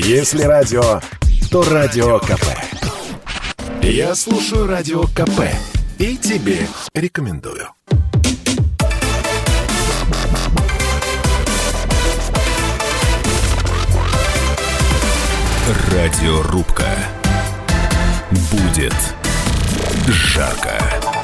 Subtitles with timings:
[0.00, 1.00] Если радио,
[1.50, 2.46] то радио КП.
[3.82, 5.40] Я слушаю радио КП
[5.98, 7.68] и тебе рекомендую.
[15.90, 16.90] Радиорубка.
[18.52, 18.94] Будет
[20.06, 21.17] жарко.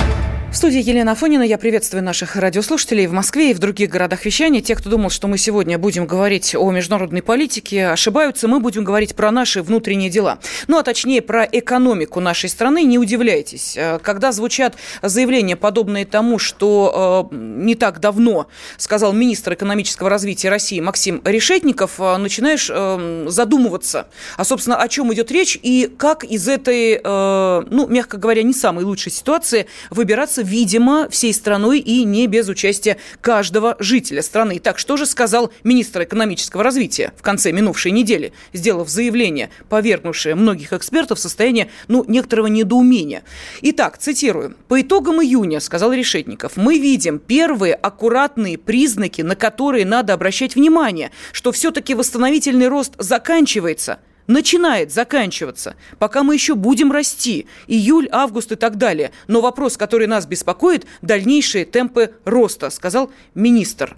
[0.55, 1.43] В студии Елена Афонина.
[1.43, 4.61] Я приветствую наших радиослушателей в Москве и в других городах вещания.
[4.61, 8.46] Те, кто думал, что мы сегодня будем говорить о международной политике, ошибаются.
[8.46, 10.39] Мы будем говорить про наши внутренние дела.
[10.68, 12.85] Ну, а точнее, про экономику нашей страны.
[12.85, 13.76] Не удивляйтесь.
[13.76, 20.50] Э, когда звучат заявления, подобные тому, что э, не так давно сказал министр экономического развития
[20.50, 26.23] России Максим Решетников, э, начинаешь э, задумываться, а, собственно, о чем идет речь и как
[26.23, 32.05] из этой, э, ну, мягко говоря, не самой лучшей ситуации выбираться видимо, всей страной и
[32.05, 34.58] не без участия каждого жителя страны.
[34.58, 40.72] Так, что же сказал министр экономического развития в конце минувшей недели, сделав заявление, повергнувшее многих
[40.72, 43.25] экспертов в состояние, ну, некоторого недоумения.
[43.62, 44.56] Итак, цитирую.
[44.69, 51.11] «По итогам июня,— сказал Решетников,— мы видим первые аккуратные признаки, на которые надо обращать внимание,
[51.33, 58.56] что все-таки восстановительный рост заканчивается– начинает заканчиваться, пока мы еще будем расти, июль, август и
[58.56, 59.12] так далее.
[59.27, 63.97] Но вопрос, который нас беспокоит, дальнейшие темпы роста, сказал министр.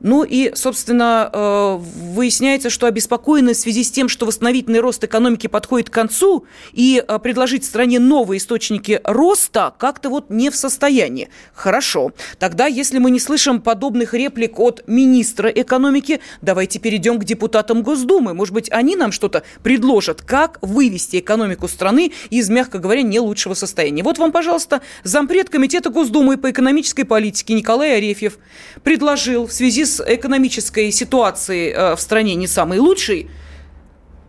[0.00, 5.46] Ну и, собственно, э, выясняется, что обеспокоены в связи с тем, что восстановительный рост экономики
[5.46, 11.30] подходит к концу, и э, предложить стране новые источники роста как-то вот не в состоянии.
[11.54, 12.12] Хорошо.
[12.38, 18.34] Тогда, если мы не слышим подобных реплик от министра экономики, давайте перейдем к депутатам Госдумы.
[18.34, 23.54] Может быть, они нам что-то предложат, как вывести экономику страны из, мягко говоря, не лучшего
[23.54, 24.02] состояния.
[24.02, 28.38] Вот вам, пожалуйста, зампред Комитета Госдумы по экономической политике Николай Арефьев
[28.82, 33.30] предложил в связи с экономической ситуацией э, в стране не самой лучшей,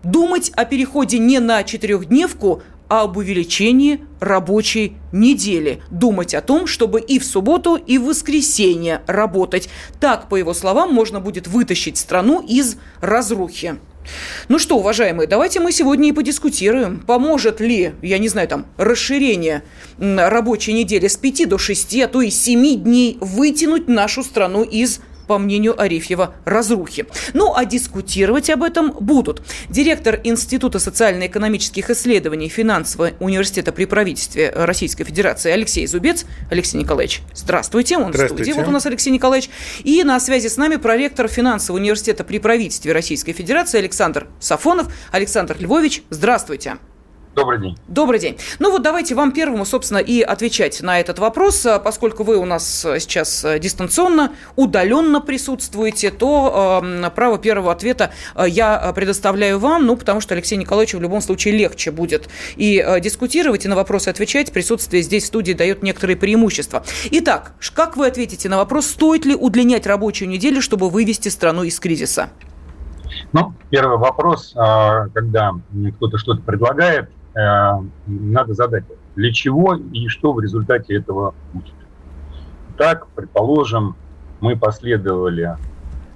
[0.03, 5.81] думать о переходе не на четырехдневку, а об увеличении рабочей недели.
[5.91, 9.70] Думать о том, чтобы и в субботу, и в воскресенье работать.
[9.99, 13.76] Так, по его словам, можно будет вытащить страну из разрухи.
[14.48, 19.64] Ну что, уважаемые, давайте мы сегодня и подискутируем, поможет ли, я не знаю, там, расширение
[19.98, 25.02] рабочей недели с 5 до 6, а то и 7 дней вытянуть нашу страну из
[25.27, 27.05] по мнению Арифьева, разрухи.
[27.33, 29.42] Ну, а дискутировать об этом будут.
[29.70, 36.26] Директор Института социально-экономических исследований Финансового университета при правительстве Российской Федерации Алексей Зубец.
[36.49, 37.98] Алексей Николаевич, здравствуйте.
[37.98, 38.43] Он здравствуйте.
[38.43, 38.60] в студии.
[38.60, 39.49] Вот у нас Алексей Николаевич.
[39.83, 44.92] И на связи с нами проректор Финансового университета при правительстве Российской Федерации Александр Сафонов.
[45.11, 46.77] Александр Львович, здравствуйте.
[47.37, 47.77] Добрый день.
[47.87, 48.37] Добрый день.
[48.58, 51.67] Ну вот давайте вам первому, собственно, и отвечать на этот вопрос.
[51.67, 58.09] А поскольку вы у нас сейчас э, дистанционно, удаленно присутствуете, то э, право первого ответа
[58.33, 62.83] э, я предоставляю вам, ну, потому что Алексей Николаевичу в любом случае легче будет и
[62.83, 64.52] э, дискутировать, и на вопросы отвечать.
[64.52, 66.83] Присутствие здесь в студии дает некоторые преимущества.
[67.11, 71.80] Итак, как вы ответите на вопрос, стоит ли удлинять рабочую неделю, чтобы вывести страну из
[71.80, 72.31] кризиса?
[73.31, 75.52] Ну, первый вопрос, а, когда
[75.98, 78.83] кто-то что-то предлагает, Э, надо задать,
[79.15, 81.73] для чего и что в результате этого будет.
[82.77, 83.95] Так, предположим,
[84.39, 85.58] мы последовали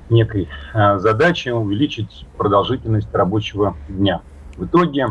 [0.10, 4.22] некой э, задаче увеличить продолжительность рабочего дня.
[4.58, 5.08] В итоге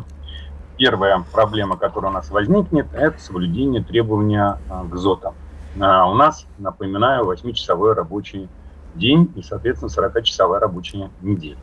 [0.76, 5.34] первая проблема, которая у нас возникнет, это соблюдение требования э, к ЗОТам.
[5.76, 5.78] У
[6.14, 8.48] нас, напоминаю, 8-часовой рабочий
[8.96, 11.58] день и, соответственно, 40-часовая рабочая неделя.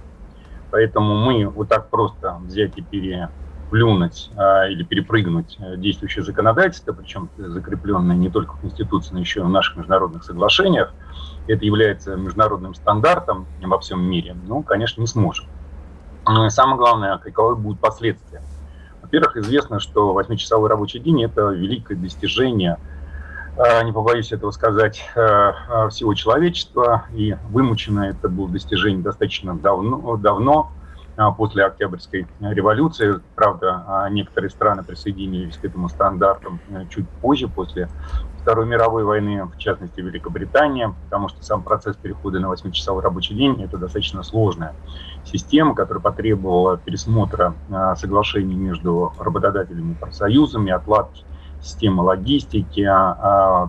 [0.71, 3.29] Поэтому мы вот так просто взять и пере
[3.69, 9.41] плюнуть а, или перепрыгнуть э, действующее законодательство, причем закрепленное не только в Конституции, но еще
[9.41, 10.93] и в наших международных соглашениях,
[11.47, 15.45] это является международным стандартом во всем мире, ну, конечно, не сможем.
[16.25, 18.41] Ну и самое главное, каковы будут последствия.
[19.01, 22.77] Во-первых, известно, что восьмичасовой рабочий день– это великое достижение,
[23.57, 30.17] а, не побоюсь этого сказать, а, всего человечества, и вымучено это было достижение достаточно давно,
[30.17, 30.71] давно
[31.37, 33.19] после Октябрьской революции.
[33.35, 37.89] Правда, а, некоторые страны присоединились к этому стандартам э, чуть позже, после
[38.41, 43.61] Второй мировой войны, в частности Великобритания, потому что сам процесс перехода на 8-часовой рабочий день–
[43.63, 44.73] это достаточно сложная
[45.25, 51.25] система, которая потребовала пересмотра а, соглашений между работодателями и профсоюзами, отладки
[51.59, 52.83] системы логистики,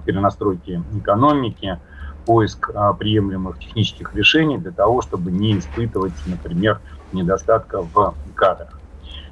[0.05, 1.81] перенастройки экономики,
[2.27, 6.83] поиск приемлемых технических решений для того, чтобы не испытывать, например,
[7.13, 8.79] недостатка в кадрах.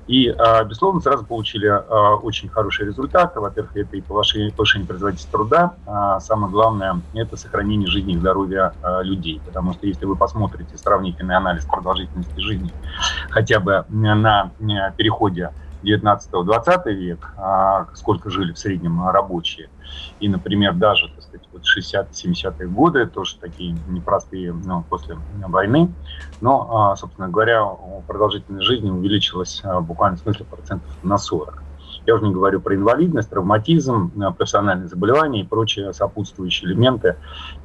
[0.06, 3.40] И, а, безусловно, сразу получили а, очень хорошие результаты.
[3.40, 5.78] Во-первых, это и повышение, повышение производительности труда.
[5.84, 9.42] А самое главное– это сохранение жизни и здоровья людей.
[9.44, 12.70] Потому что если вы посмотрите сравнительный анализ продолжительности жизни
[13.30, 14.52] хотя бы на
[14.96, 15.50] переходе
[15.86, 19.68] 19-20 век, а сколько жили в среднем рабочие.
[20.18, 25.16] И, например, даже, так сказать, вот 60-70-е годы, тоже такие непростые ну, после
[25.46, 25.92] войны.
[26.40, 27.64] Но, а, собственно говоря,
[28.06, 31.62] продолжительность жизни увеличилась а, буквально в смысле процентов на 40.
[32.06, 37.16] Я уже не говорю про инвалидность, травматизм, профессиональные заболевания и прочие сопутствующие элементы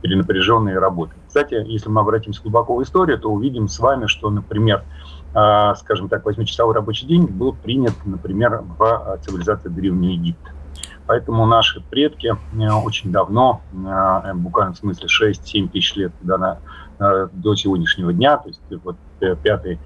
[0.02, 1.14] перенапряженной работы.
[1.28, 4.84] Кстати, если мы обратимся глубоко в историю, то увидим с вами, что, например,
[5.32, 10.52] скажем так, восьмичасовой рабочий день был принят, например, в а, цивилизации Древнего Египта.
[11.12, 16.60] Поэтому наши предки э, очень давно, э, буквально в смысле 6-7 тысяч лет до,
[17.00, 18.96] э, до сегодняшнего дня, то есть вот
[19.44, 19.80] пятый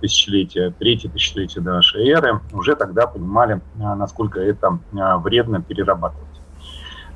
[0.00, 6.31] тысячелетие, третье тысячелетие до нашей эры, уже тогда понимали, насколько это вредно перерабатывать.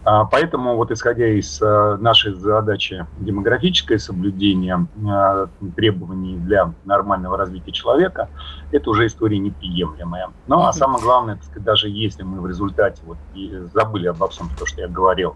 [0.07, 7.73] А, поэтому вот исходя из э, нашей задачи демографическое соблюдение э, требований для нормального развития
[7.73, 8.29] человека,
[8.71, 10.29] это уже история неприемлемая.
[10.47, 13.19] Ну а самое главное, так сказать, даже если мы в результате вот
[13.75, 15.35] забыли обо всем то, что я говорил,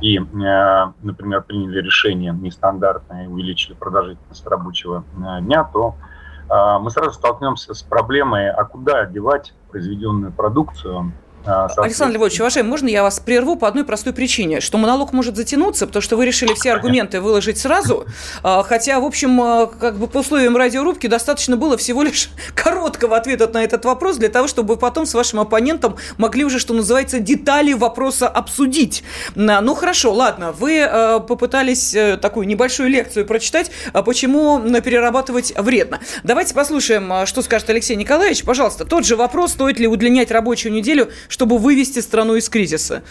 [0.00, 5.04] и, э, например, приняли решение нестандартное увеличили продолжительность рабочего
[5.40, 5.96] дня, то
[6.48, 11.12] мы сразу столкнемся с проблемой, а куда девать произведенную продукцию,
[11.44, 15.86] Александр Львович, уважаемый, можно я вас прерву по одной простой причине, что монолог может затянуться,
[15.86, 18.06] потому что вы решили все аргументы выложить сразу,
[18.42, 23.16] а, хотя, в общем, а, как бы по условиям радиорубки достаточно было всего лишь короткого
[23.16, 26.74] ответа на этот вопрос для того, чтобы вы потом с вашим оппонентом могли уже, что
[26.74, 29.02] называется, детали вопроса обсудить.
[29.34, 30.88] Ну, хорошо, ладно, вы
[31.26, 33.70] попытались э, такую небольшую лекцию прочитать,
[34.04, 36.00] почему перерабатывать вредно.
[36.24, 38.44] Давайте послушаем, что скажет Алексей Николаевич.
[38.44, 43.02] Пожалуйста, тот же вопрос, стоит ли удлинять рабочую неделю, чтобы вывести страну из кризиса?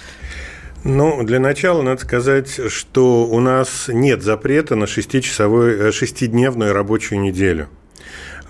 [0.84, 7.22] Ну, для начала надо сказать, что у нас нет запрета на шестичасовую, э, шестидневную рабочую
[7.22, 7.68] неделю.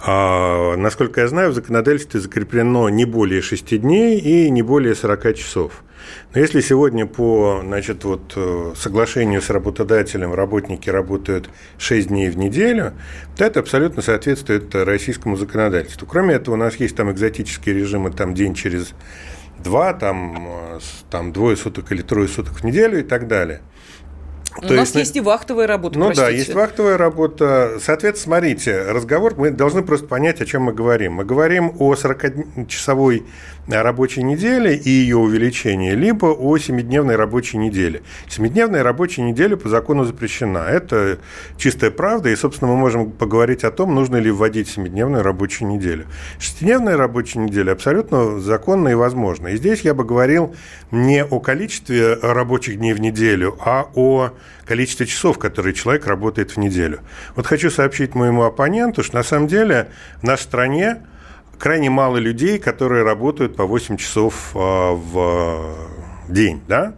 [0.05, 5.33] А, насколько я знаю, в законодательстве закреплено не более 6 дней и не более 40
[5.33, 5.83] часов.
[6.33, 12.37] Но если сегодня по значит, вот, э, соглашению с работодателем работники работают 6 дней в
[12.37, 12.93] неделю,
[13.35, 16.07] то это абсолютно соответствует российскому законодательству.
[16.07, 18.93] Кроме этого, у нас есть там экзотические режимы, там день через
[19.63, 23.61] два, там, э, там двое суток или трое суток в неделю и так далее.
[24.55, 25.99] У То нас есть, есть и вахтовая работа.
[25.99, 26.31] Ну простите.
[26.31, 27.77] да, есть вахтовая работа.
[27.79, 31.13] Соответственно, смотрите, разговор, мы должны просто понять, о чем мы говорим.
[31.13, 33.23] Мы говорим о 40-часовой
[33.67, 38.01] рабочей неделе и ее увеличении, либо о 7-дневной рабочей неделе.
[38.29, 40.59] 7-дневная рабочая неделя по закону запрещена.
[40.69, 41.19] Это
[41.57, 46.05] чистая правда, и, собственно, мы можем поговорить о том, нужно ли вводить 7-дневную рабочую неделю.
[46.39, 49.49] 6-дневная рабочая неделя абсолютно законна и возможна.
[49.49, 50.55] И здесь я бы говорил
[50.91, 54.31] не о количестве рабочих дней в неделю, а о
[54.65, 56.99] количестве часов, которые человек работает в неделю.
[57.35, 59.89] Вот хочу сообщить моему оппоненту, что на самом деле
[60.21, 61.01] в нашей стране
[61.57, 65.75] крайне мало людей, которые работают по 8 часов а, в
[66.29, 66.93] день, да?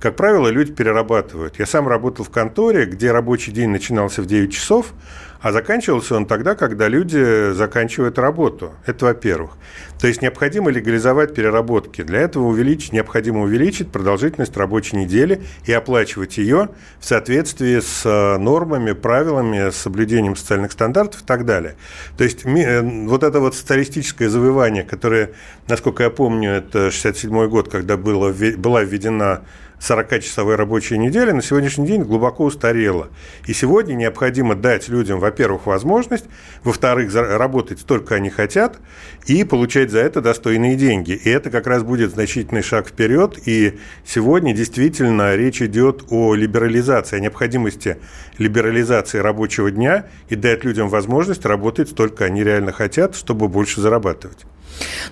[0.00, 1.60] Как правило, люди перерабатывают.
[1.60, 4.92] Я сам работал в конторе, где рабочий день начинался в 9 часов,
[5.42, 8.72] а заканчивался он тогда, когда люди заканчивают работу.
[8.86, 9.52] Это во-первых.
[10.00, 12.02] То есть необходимо легализовать переработки.
[12.02, 16.68] Для этого увеличить, необходимо увеличить продолжительность рабочей недели и оплачивать ее
[17.00, 21.74] в соответствии с э, нормами, правилами, соблюдением социальных стандартов и так далее.
[22.16, 25.32] То есть э, вот это вот социалистическое завоевание, которое,
[25.66, 29.42] насколько я помню, это 67 год, когда было, была введена
[29.82, 33.08] 40-часовой рабочей недели на сегодняшний день глубоко устарела.
[33.46, 36.26] И сегодня необходимо дать людям, во-первых, возможность,
[36.62, 38.78] во-вторых, работать столько они хотят
[39.26, 41.12] и получать за это достойные деньги.
[41.12, 43.38] И это как раз будет значительный шаг вперед.
[43.46, 47.96] И сегодня действительно речь идет о либерализации, о необходимости
[48.36, 54.38] либерализации рабочего дня и дать людям возможность работать столько они реально хотят, чтобы больше зарабатывать.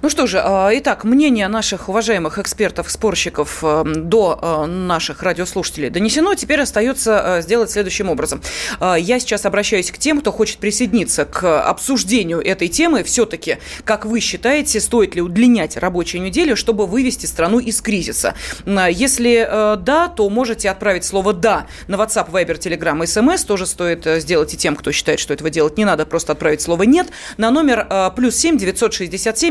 [0.02, 6.34] Ну что же, а, итак, мнение наших уважаемых экспертов-спорщиков э, до э, наших радиослушателей донесено.
[6.34, 8.40] Теперь остается э, сделать следующим образом.
[8.80, 13.02] Я сейчас обращаюсь к тем, кто хочет присоединиться к обсуждению этой темы.
[13.02, 18.34] Все-таки, как вы считаете, стоит ли удлинять рабочую неделю, чтобы вывести страну из кризиса?
[18.66, 23.44] Если да, то можете отправить слово «да» на WhatsApp, Viber, Telegram, SMS.
[23.44, 26.84] Тоже стоит сделать и тем, кто считает, что этого делать не надо, просто отправить слово
[26.84, 27.86] «нет» на номер
[28.16, 28.92] плюс семь девятьсот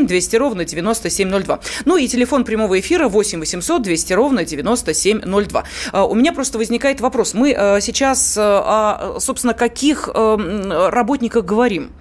[0.00, 1.60] семь 97 200 ровно 9702.
[1.84, 5.64] Ну и телефон прямого эфира 8 800 200 ровно 9702.
[5.92, 7.34] А, у меня просто возникает вопрос.
[7.34, 11.92] Мы а, сейчас, а, собственно, каких работниках говорим?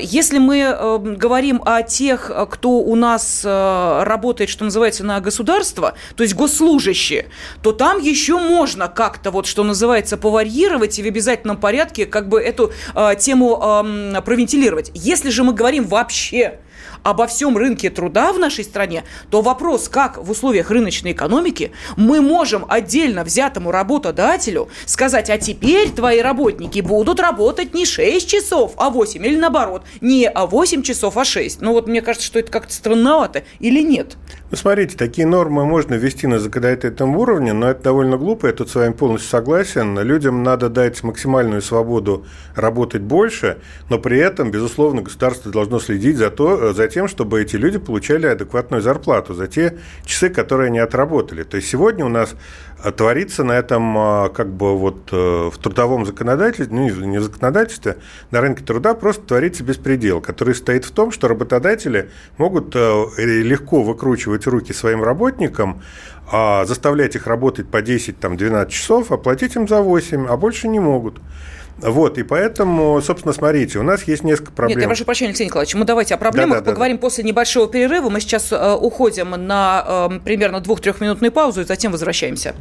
[0.00, 6.34] Если мы говорим о тех, кто у нас работает, что называется, на государство, то есть
[6.34, 7.26] госслужащие,
[7.62, 12.40] то там еще можно как-то, вот что называется, поварьировать и в обязательном порядке как бы
[12.40, 12.72] эту
[13.18, 13.56] тему
[14.24, 14.90] провентилировать.
[14.94, 16.58] Если же мы говорим вообще
[17.02, 22.20] обо всем рынке труда в нашей стране, то вопрос, как в условиях рыночной экономики мы
[22.20, 28.90] можем отдельно взятому работодателю сказать, а теперь твои работники будут работать не 6 часов, а
[28.90, 31.60] 8, или наоборот, не 8 часов, а 6.
[31.60, 34.16] Ну вот мне кажется, что это как-то странновато или нет?
[34.50, 38.68] Ну, смотрите, такие нормы можно ввести на законодательном уровне, но это довольно глупо, я тут
[38.68, 39.96] с вами полностью согласен.
[40.00, 42.26] Людям надо дать максимальную свободу
[42.56, 43.58] работать больше,
[43.90, 48.26] но при этом, безусловно, государство должно следить за, то, за тем, чтобы эти люди получали
[48.26, 51.44] адекватную зарплату за те часы, которые они отработали.
[51.44, 52.34] То есть сегодня у нас э,
[52.96, 57.96] творится на этом э, как бы вот э, в трудовом законодательстве, ну не в законодательстве,
[58.30, 64.46] на рынке труда просто творится беспредел, который стоит в том, что работодатели могут легко выкручивать
[64.46, 65.82] руки своим работникам,
[66.30, 69.16] а заставлять их работать по 10-12 часов, а
[69.56, 71.20] им за 8, а больше не могут.
[71.82, 74.78] Вот, и поэтому, собственно, смотрите, у нас есть несколько проблем.
[74.78, 77.06] Нет, я прошу прощения, Алексей Николаевич, мы давайте о проблемах да, да, поговорим да, да.
[77.06, 78.10] после небольшого перерыва.
[78.10, 82.54] Мы сейчас э, уходим на э, примерно двух-трехминутную паузу и затем возвращаемся.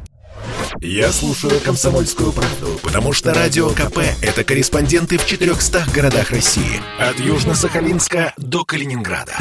[0.81, 6.79] Я слушаю «Комсомольскую правду», потому что «Радио КП»— это корреспонденты в 400 городах России.
[6.99, 9.33] От Южно-Сахалинска до Калининграда.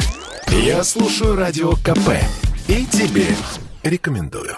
[0.47, 2.17] Я слушаю «Радио КП»
[2.67, 3.25] и тебе
[3.83, 4.57] рекомендую.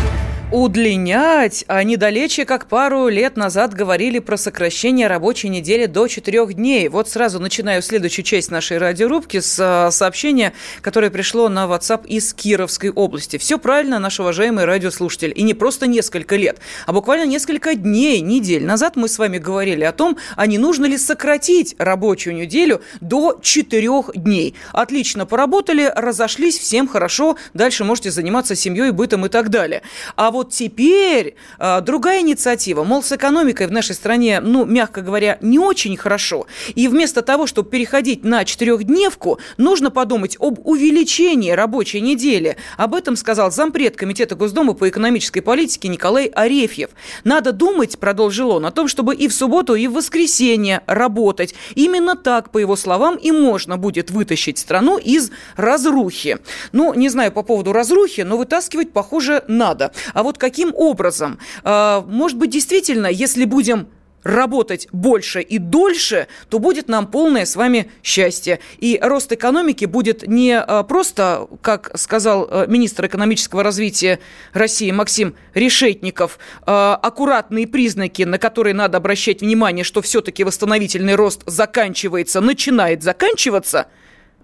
[0.51, 1.63] удлинять.
[1.67, 6.89] а недалече, как пару лет назад говорили про сокращение рабочей недели до четырех дней.
[6.89, 12.33] Вот сразу начинаю следующую часть нашей радиорубки с а, сообщения, которое пришло на WhatsApp из
[12.33, 13.37] Кировской области.
[13.37, 15.31] Все правильно, наш уважаемый радиослушатель.
[15.35, 19.85] И не просто несколько лет, а буквально несколько дней, недель назад мы с вами говорили
[19.85, 24.55] о том, а не нужно ли сократить рабочую неделю до четырех дней.
[24.73, 29.81] Отлично поработали, разошлись, всем хорошо, дальше можете заниматься семьей, бытом и так далее.
[30.15, 32.83] А вот вот теперь э, другая инициатива.
[32.83, 36.47] Мол, с экономикой в нашей стране, ну, мягко говоря, не очень хорошо.
[36.73, 42.57] И вместо того, чтобы переходить на четырехдневку, нужно подумать об увеличении рабочей недели.
[42.75, 46.89] Об этом сказал зампред Комитета Госдумы по экономической политике Николай Арефьев.
[47.23, 51.53] Надо думать, продолжил он, о том, чтобы и в субботу, и в воскресенье работать.
[51.75, 56.39] Именно так, по его словам, и можно будет вытащить страну из разрухи.
[56.71, 59.91] Ну, не знаю по поводу разрухи, но вытаскивать, похоже, надо.
[60.15, 61.39] А вот вот каким образом?
[61.63, 63.87] А, может быть, действительно, если будем
[64.23, 68.59] работать больше и дольше, то будет нам полное с вами счастье.
[68.77, 74.19] И рост экономики будет не а, просто, как сказал а, министр экономического развития
[74.53, 82.39] России Максим Решетников, аккуратные признаки, на которые надо обращать внимание, что все-таки восстановительный рост заканчивается,
[82.39, 83.87] начинает заканчиваться–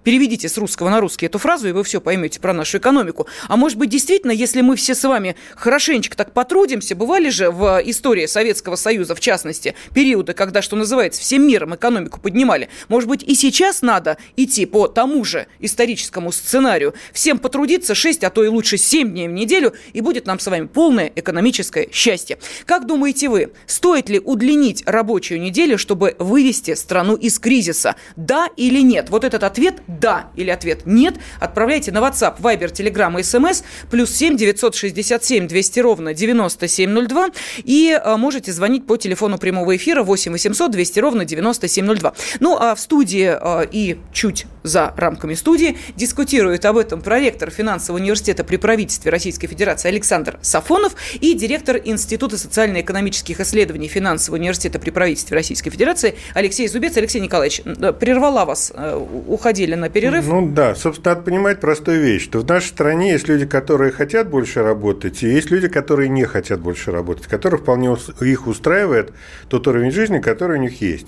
[0.04, 3.28] Переведите с русского на русский эту фразу, и вы все поймете про нашу экономику.
[3.48, 7.82] А может быть, действительно, если мы все с вами хорошенечко так потрудимся, бывали же в
[7.86, 12.70] истории Советского Союза, в частности, периоды, когда, что называется, всем миром экономику поднимали.
[12.88, 16.94] Может быть, и сейчас надо идти по тому же историческому сценарию.
[17.14, 20.48] Всем потрудиться 6, а то и лучше 7 дней в неделю, и будет нам с
[20.48, 22.38] вами полное экономическое счастье.
[22.66, 27.96] Как думаете вы, стоит ли удлинить рабочую неделю, чтобы вывести страну из кризиса?
[28.16, 29.10] Да или нет?
[29.10, 34.12] Вот этот ответ да или ответ нет, отправляйте на WhatsApp, Viber, Telegram и SMS плюс
[34.12, 37.30] 7 967 200 ровно 9702
[37.64, 42.14] и а, можете звонить по телефону прямого эфира 8 800 200 ровно 9702.
[42.40, 48.02] Ну, а в студии а, и чуть за рамками студии дискутирует об этом проректор финансового
[48.02, 54.90] университета при правительстве Российской Федерации Александр Сафонов и директор Института социально-экономических исследований финансового университета при
[54.90, 56.98] правительстве Российской Федерации Алексей Зубец.
[56.98, 57.62] Алексей Николаевич,
[58.00, 58.96] прервала вас, э,
[59.28, 60.28] уходили на перерыв?
[60.28, 64.30] Ну да, собственно, надо понимать простую вещь, что в нашей стране есть люди, которые хотят
[64.30, 69.14] больше работать, и есть люди, которые не хотят больше работать, которых вполне их устраивает
[69.50, 71.08] тот уровень жизни, который у них есть.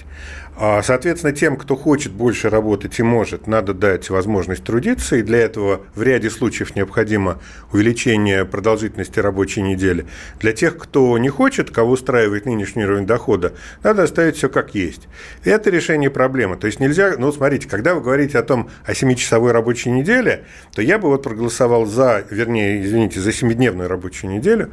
[0.61, 5.37] А, соответственно, тем, кто хочет больше работать и может, надо дать возможность трудиться, и для
[5.39, 7.39] этого в ряде случаев необходимо
[7.71, 10.05] увеличение продолжительности рабочей недели.
[10.41, 15.07] Для тех, кто не хочет, кого устраивает нынешний уровень дохода, надо оставить все как есть.
[15.45, 16.57] Это решение проблемы.
[16.57, 20.43] То есть нельзя, ну смотрите, когда вы говорите о том, о 7-часовой рабочей неделе,
[20.75, 24.71] то я бы вот проголосовал за, вернее, извините, за 7-дневную рабочую неделю,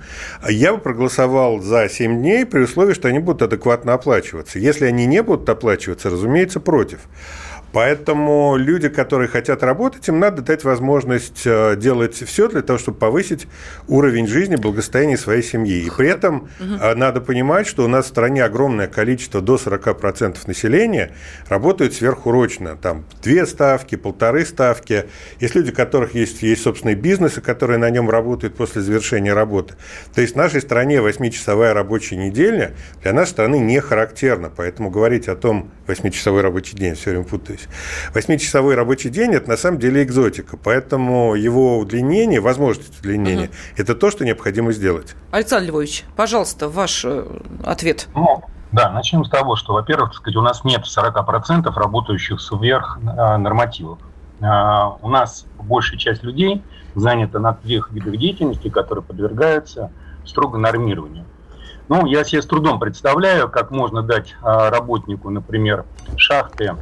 [0.49, 4.59] я бы проголосовал за 7 дней при условии, что они будут адекватно оплачиваться.
[4.59, 7.01] Если они не будут оплачиваться, расплачиваться, разумеется, против.
[7.77, 12.97] Поэтому люди, которые хотят работать, им надо дать возможность э, делать все для того, чтобы
[12.97, 13.49] повысить
[13.87, 15.83] уровень жизни, благосостояния своей семьи.
[15.83, 16.95] И при этом угу.
[16.97, 21.13] надо понимать, что у нас в стране огромное количество, до 40% населения
[21.51, 22.77] работают сверхурочно.
[22.77, 25.05] Там две ставки, полторы ставки.
[25.39, 29.75] Есть люди, у которых есть, есть собственные бизнесы, которые на нем работают после завершения работы.
[30.15, 34.51] То есть в нашей стране 8-часовая рабочая неделя для нашей страны не характерна.
[34.57, 37.66] Поэтому говорить о том, 8-часовой рабочий день, все время путаюсь,
[38.15, 43.95] Восьмичасовой рабочий день– это на самом деле экзотика, поэтому его удлинение, возможность удлинения угу.– это
[43.95, 45.15] то, что необходимо сделать.
[45.31, 47.25] Александр Львович, пожалуйста, ваш э,
[47.65, 48.09] ответ.
[48.15, 48.43] Ну,
[48.73, 53.99] да, начнем с того, что, во-первых, сказать, у нас нет 40% работающих сверх э, нормативов.
[54.41, 54.47] Э,
[55.03, 56.63] у нас большая часть людей
[56.95, 59.91] занята на тех видах деятельности, которые подвергаются
[60.25, 61.25] строго нормированию.
[61.89, 65.85] Ну, я себе с трудом представляю, как можно дать работнику, например,
[66.17, 66.75] шахты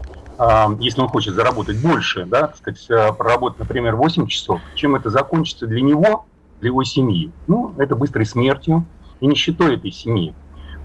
[0.81, 5.11] если он хочет заработать больше, да, так сказать, э, проработать, например, 8 часов, чем это
[5.11, 6.27] закончится для него,
[6.61, 7.31] для его семьи?
[7.47, 8.85] Ну, это быстрой смертью
[9.21, 10.35] и нищетой этой семьи.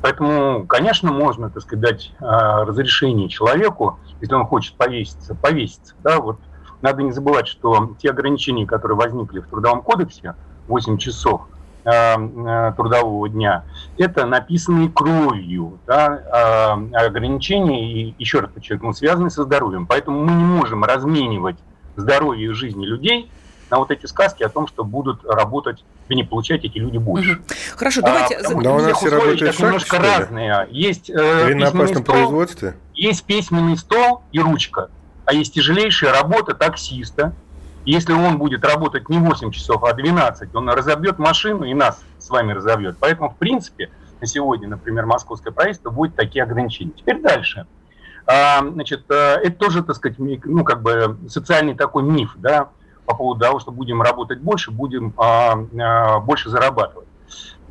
[0.02, 5.96] Поэтому, конечно, можно, так сказать, дать а, разрешение человеку, если он хочет повеситься, повеситься.
[6.04, 6.40] Да, вот
[6.82, 10.36] надо не забывать, что те ограничения, которые возникли в Трудовом кодексе,
[10.68, 13.64] 8 часов– Э, э, трудового дня,
[13.98, 19.88] это написанные кровью да, э, ограничения, и еще раз подчеркну, связанные со здоровьем.
[19.88, 21.58] Поэтому мы не можем разменивать
[21.96, 23.32] здоровье и жизни людей
[23.70, 27.34] на вот эти сказки о том, что будут работать, не получать эти люди больше.
[27.34, 27.42] Угу.
[27.76, 28.36] Хорошо, давайте...
[28.36, 30.68] А, да у нас все работают шаг, немножко разные.
[30.72, 32.76] Есть, э, на опасном стол, производстве?
[32.96, 34.90] Есть письменный стол и ручка,
[35.26, 37.34] а есть тяжелейшая работа таксиста,
[37.86, 42.30] если он будет работать не 8 часов, а 12, он разобьет машину и нас с
[42.30, 42.98] вами разобьет.
[43.00, 43.90] Поэтому, в принципе,
[44.22, 46.92] на сегодня, например, московское правительство будет такие ограничения.
[46.92, 47.66] Теперь дальше.
[48.26, 52.70] А, значит, э, это тоже, так сказать, ну, как бы социальный такой миф, да,
[53.06, 57.08] по поводу того, что будем работать больше, будем а, а, больше зарабатывать.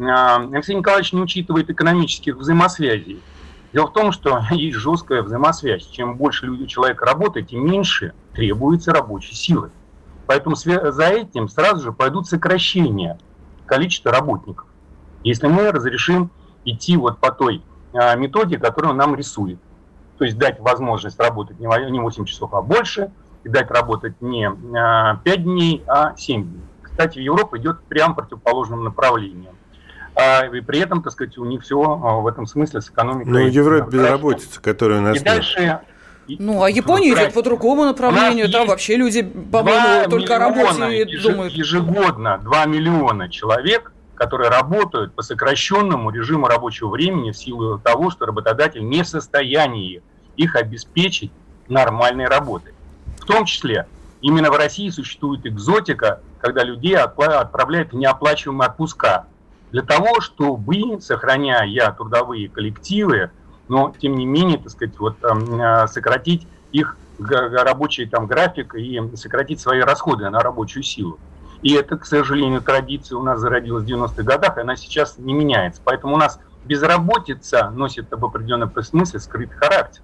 [0.01, 3.23] А, Алексей Николаевич не учитывает экономических взаимосвязей.
[3.73, 5.87] Дело в том, что есть жесткая взаимосвязь.
[5.87, 9.71] Чем больше люди, человек работает, тем меньше требуется рабочей силы.
[10.29, 13.19] Поэтому за этим сразу же пойдут сокращения
[13.65, 14.67] количества работников.
[15.25, 16.31] Если мы разрешим
[16.67, 17.63] идти вот по той
[17.95, 19.59] а, методе, которую он нам рисует.
[20.19, 23.11] То есть дать возможность работать не 8 часов, а больше,
[23.43, 26.63] и дать работать не 5 а, дней, а 7 дней.
[26.83, 29.55] Кстати, Европа идет прямо противоположным направлением.
[30.15, 33.31] А, и при этом, так сказать, у них все в этом смысле с экономикой.
[33.31, 35.25] Ну, Европа безработица, которая у нас И нет.
[35.25, 35.81] дальше
[36.39, 38.51] ну, а Япония идет по другому направлению.
[38.51, 41.53] Там вообще люди, по-моему, только о работе думают.
[41.55, 48.27] Ежегодно 2 миллиона человек, которые работают по сокращенному режиму рабочего времени в силу того, что
[48.27, 50.03] работодатель не в состоянии
[50.37, 51.31] их обеспечить
[51.69, 52.73] нормальной работой.
[53.21, 53.87] В том числе
[54.21, 59.27] именно в России существует экзотика, когда людей отправляют в неоплачиваемые отпуска
[59.71, 63.31] для того, чтобы, сохраняя трудовые коллективы,
[63.69, 69.61] но тем не менее, так сказать, вот э, сократить их рабочий там график и сократить
[69.61, 71.19] свои расходы на рабочую силу.
[71.63, 75.35] И это, к сожалению, традиция у нас зародилась в 90-х годах, и она сейчас не
[75.35, 75.81] меняется.
[75.85, 80.03] Поэтому у нас безработица носит в определенном смысле скрытый характер.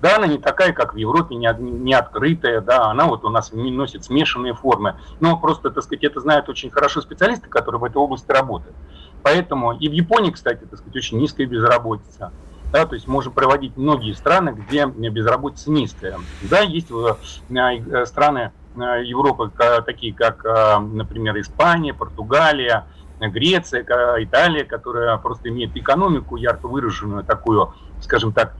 [0.00, 3.50] Да, она не такая, как в Европе, не, не открытая, да, она вот у нас
[3.52, 4.94] носит смешанные формы.
[5.18, 8.76] Но просто, так сказать, это знают очень хорошо специалисты, которые в этой области работают.
[9.24, 12.30] Поэтому и в Японии, кстати, так сказать, очень низкая безработица.
[12.72, 16.18] Да, то есть можем проводить многие страны, где безработица низкая.
[16.42, 17.14] Да, есть э,
[17.50, 19.50] э, страны э, Европы,
[19.86, 22.86] такие как, например, Испания, Португалия,
[23.20, 23.84] Греция,
[24.18, 28.54] Италия, которая просто имеет экономику ярко выраженную, такую, скажем так,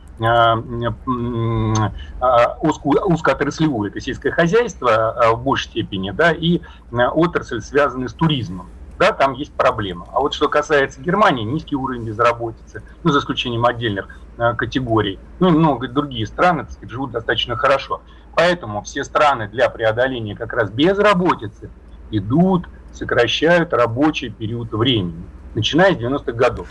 [2.61, 8.69] узкую, узкоотраслевую, это сельское хозяйство в большей степени, да, и отрасль, связанная с туризмом
[8.99, 10.07] да, там есть проблема.
[10.13, 14.09] А вот что касается Германии, низкий уровень безработицы, ну, за исключением отдельных
[14.39, 18.03] э, категорий, ну, и много другие страны, так сказать, живут достаточно хорошо.
[18.35, 21.71] Поэтому все страны для преодоления как раз безработицы
[22.11, 26.69] идут, сокращают рабочий период времени, начиная с 90-х годов.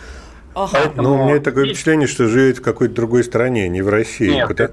[0.54, 0.70] Ага.
[0.72, 4.30] Поэтому ну, у меня такое впечатление, что живет в какой-то другой стране, не в России.
[4.30, 4.70] Нет, потому...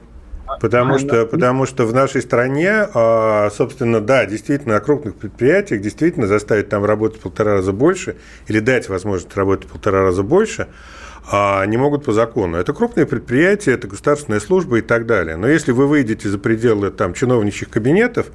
[0.59, 6.27] Потому что, потому что в нашей стране, а, собственно, да, действительно, на крупных предприятиях действительно
[6.27, 8.15] заставить там работать в полтора раза больше
[8.47, 10.67] или дать возможность работать в полтора раза больше–
[11.31, 12.57] а не могут по закону.
[12.57, 15.37] Это крупные предприятия, это государственная служба и так далее.
[15.37, 18.27] Но если вы выйдете за пределы там, чиновничьих кабинетов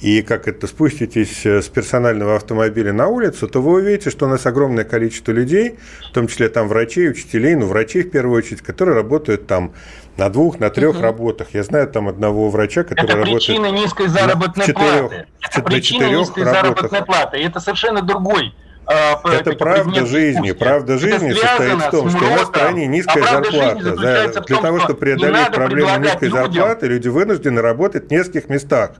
[0.00, 4.28] и как это спуститесь э, с персонального автомобиля на улицу, то вы увидите, что у
[4.28, 5.78] нас огромное количество людей,
[6.10, 9.74] в том числе там врачей, учителей, ну, врачей в первую очередь, которые работают там
[10.16, 11.02] на двух, на трех угу.
[11.02, 11.48] работах.
[11.52, 13.42] Я знаю там одного врача, который это работает...
[13.42, 15.26] Это причина низкой заработной четырех, платы.
[15.40, 16.62] Это причина низкой работах.
[16.62, 17.36] заработной платы.
[17.38, 18.54] Это совершенно другой
[18.90, 20.52] а, это правда жизни.
[20.52, 23.96] Правда жизни состоит в том, что у нас в стране низкая а зарплата.
[23.96, 26.52] Да, для того, чтобы преодолеть проблему низкой людям.
[26.52, 28.92] зарплаты, люди вынуждены работать в нескольких местах.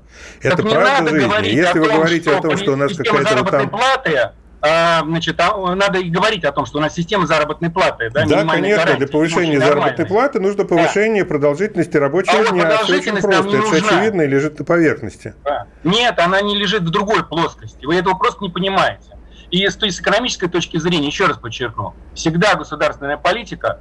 [0.42, 1.48] Так это правда жизни.
[1.48, 3.70] Если вы говорите о том, что у нас какая-то вот там...
[3.70, 4.30] Платы,
[4.62, 8.10] значит, а, надо и говорить о том, что у нас система заработной платы.
[8.10, 11.28] Да, да конечно, гарантии, для повышения заработной платы нужно повышение да.
[11.28, 12.78] продолжительности рабочего а дня.
[12.84, 13.88] Все очень просто, это нужна.
[13.88, 15.34] очевидно и лежит на поверхности.
[15.44, 15.66] Да.
[15.84, 17.84] Нет, она не лежит в другой плоскости.
[17.84, 19.16] Вы этого просто не понимаете.
[19.50, 23.80] И с, с экономической точки зрения, еще раз подчеркну, всегда государственная политика а,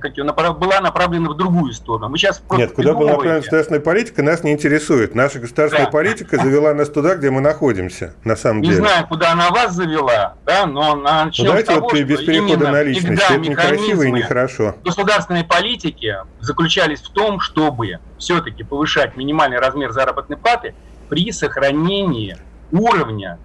[0.00, 2.08] как ее, была направлена в другую сторону.
[2.08, 5.14] Мы сейчас Нет, куда была направлена государственная политика, нас не интересует.
[5.14, 5.90] Наша государственная да.
[5.90, 8.80] политика завела нас туда, где мы находимся, на самом не деле.
[8.80, 12.70] Не знаю, куда она вас завела, да, но начнем ну, Давайте того, вот без перехода
[12.70, 13.22] на личность.
[13.22, 14.74] Это некрасиво и нехорошо.
[14.84, 20.74] Государственной политики заключались в том, чтобы все-таки повышать минимальный размер заработной платы
[21.08, 22.36] при сохранении
[22.72, 23.38] уровня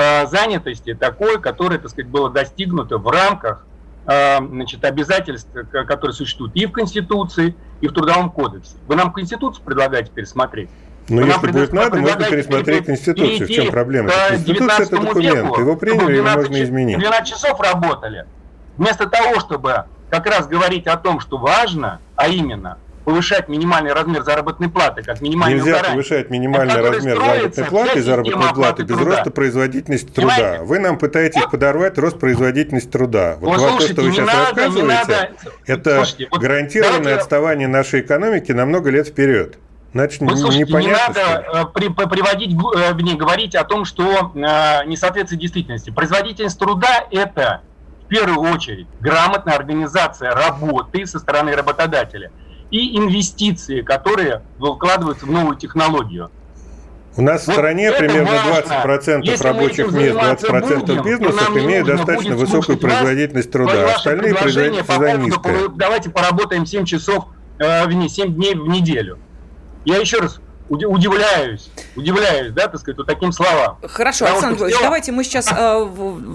[0.00, 3.66] Э, занятости такой, которая, так сказать, была достигнута в рамках
[4.08, 5.50] значит, обязательств,
[5.86, 8.76] которые существуют и в Конституции, и в Трудовом кодексе.
[8.86, 10.70] Вы нам Конституцию предлагаете пересмотреть?
[11.08, 13.46] Вы если будет надо, можно пересмотреть Конституцию.
[13.46, 14.10] В чем проблема?
[14.28, 16.98] Конституция– это документ, веку, его приняли, его можно изменить.
[16.98, 18.24] 12 часов работали.
[18.76, 24.22] Вместо того, чтобы как раз говорить о том, что важно, а именно повышать минимальный размер
[24.22, 28.96] заработной платы, как минимальный Нельзя гарантию, повышать минимальный размер заработной платы и заработной платы без
[28.96, 29.10] труда.
[29.16, 30.34] роста производительности труда.
[30.36, 30.64] Понимаете?
[30.64, 31.50] Вы нам пытаетесь вот.
[31.50, 33.38] подорвать рост производительности труда.
[33.40, 35.30] Вот, вот слушайте, то, что вы сейчас надо, рассказываете,
[35.64, 37.20] это слушайте, вот гарантированное давайте...
[37.20, 39.58] отставание нашей экономики на много лет вперед.
[39.94, 44.32] Значит, Вы слушайте, непонятно, не надо э, при, приводить, э, не говорить о том, что
[44.34, 45.88] э, не соответствует действительности.
[45.88, 47.62] Производительность труда– это
[48.04, 52.30] в первую очередь грамотная организация работы со стороны работодателя–
[52.70, 56.30] и инвестиции, которые вкладываются в новую технологию.
[57.16, 58.72] У нас вот в стране примерно важно.
[58.72, 63.94] 20% Если рабочих мест, 20% будем, бизнесов имеют достаточно высокую производительность труда.
[63.96, 65.68] Остальные производительность труда низкая.
[65.68, 67.26] Давайте поработаем 7 часов,
[67.58, 69.18] э, 7 дней в неделю.
[69.84, 73.78] Я еще раз удивляюсь, удивляюсь, да, так сказать, вот таким словам.
[73.82, 75.88] Хорошо, Потому Александр Григорьевич, давайте мы сейчас, э,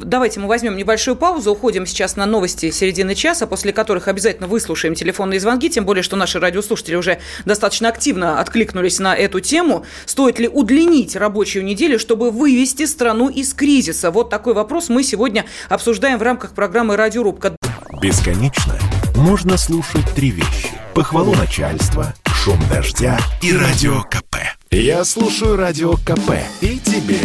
[0.03, 4.95] давайте мы возьмем небольшую паузу, уходим сейчас на новости середины часа, после которых обязательно выслушаем
[4.95, 9.85] телефонные звонки, тем более, что наши радиослушатели уже достаточно активно откликнулись на эту тему.
[10.05, 14.11] Стоит ли удлинить рабочую неделю, чтобы вывести страну из кризиса?
[14.11, 17.55] Вот такой вопрос мы сегодня обсуждаем в рамках программы «Радиорубка».
[18.01, 18.77] Бесконечно
[19.15, 20.69] можно слушать три вещи.
[20.93, 22.13] Похвалу начальства,
[22.43, 24.36] шум дождя и радио КП.
[24.69, 27.21] Я слушаю радио КП и тебе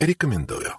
[0.00, 0.72] рекомендую.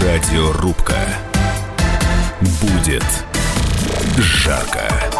[0.00, 1.08] Радиорубка.
[2.62, 3.04] Будет
[4.16, 5.17] жарко.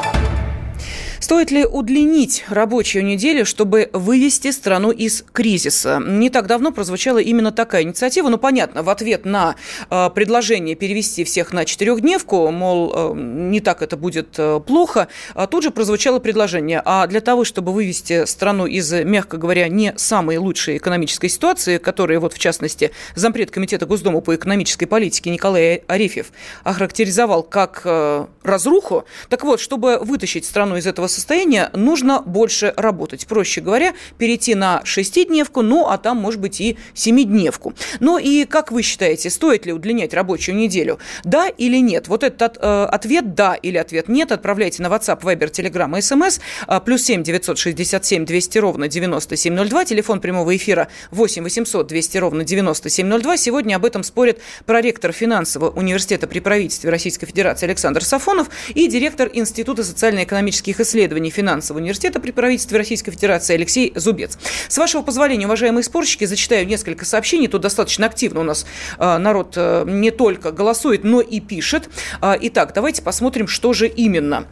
[1.29, 6.01] Стоит ли удлинить рабочую неделю, чтобы вывести страну из кризиса?
[6.03, 8.31] Не так давно прозвучала именно такая инициатива.
[8.31, 9.55] Ну, понятно, в ответ на
[9.91, 15.47] э, предложение перевести всех на четырехдневку, мол, э, не так это будет э, плохо, а
[15.47, 16.81] тут же прозвучало предложение.
[16.83, 22.21] А для того, чтобы вывести страну из, мягко говоря, не самой лучшей экономической ситуации, которая,
[22.21, 26.33] вот в частности, зампред Комитета Госдумы по экономической политике Николай Арефьев
[26.65, 33.27] охарактеризовал как э, разруху, так вот, чтобы вытащить страну из этого состояния нужно больше работать.
[33.27, 37.75] Проще говоря, перейти на шестидневку, ну, а там, может быть, и семидневку.
[38.01, 40.99] Ну и как вы считаете, стоит ли удлинять рабочую неделю?
[41.25, 42.09] Да или нет?
[42.09, 46.41] Вот этот э, ответ «да» или ответ «нет» отправляйте на WhatsApp, Viber, Telegram SMS.
[46.67, 49.85] Э, плюс 7 967 200 ровно 9702.
[49.85, 53.37] Телефон прямого эфира 8 800 200 ровно 9702.
[53.37, 59.29] Сегодня об этом спорят проректор финансового университета при правительстве Российской Федерации Александр Сафонов и директор
[59.33, 64.39] Института социально-экономических исследований исследований финансового университета при правительстве Российской Федерации Алексей Зубец.
[64.69, 67.49] С вашего позволения, уважаемые спорщики, зачитаю несколько сообщений.
[67.49, 68.67] Тут достаточно активно у нас
[68.99, 71.89] э, народ э, не только голосует, но и пишет.
[72.21, 74.47] Э, итак, давайте посмотрим, что же именно.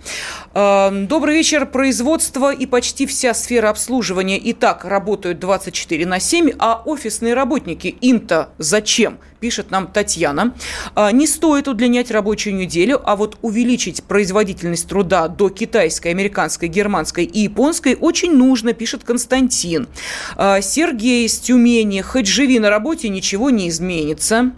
[0.54, 1.66] Добрый вечер.
[1.66, 7.88] Производство и почти вся сфера обслуживания и так работают 24 на 7, а офисные работники
[7.88, 9.18] им-то зачем?
[9.46, 10.54] Пишет нам Татьяна.
[10.96, 17.24] «А, не стоит удлинять рабочую неделю, а вот увеличить производительность труда до китайской, американской, германской
[17.24, 19.86] и японской очень нужно, пишет Константин.
[20.36, 22.00] «А, Сергей из Тюмени.
[22.00, 24.50] Хоть живи на работе, ничего не изменится.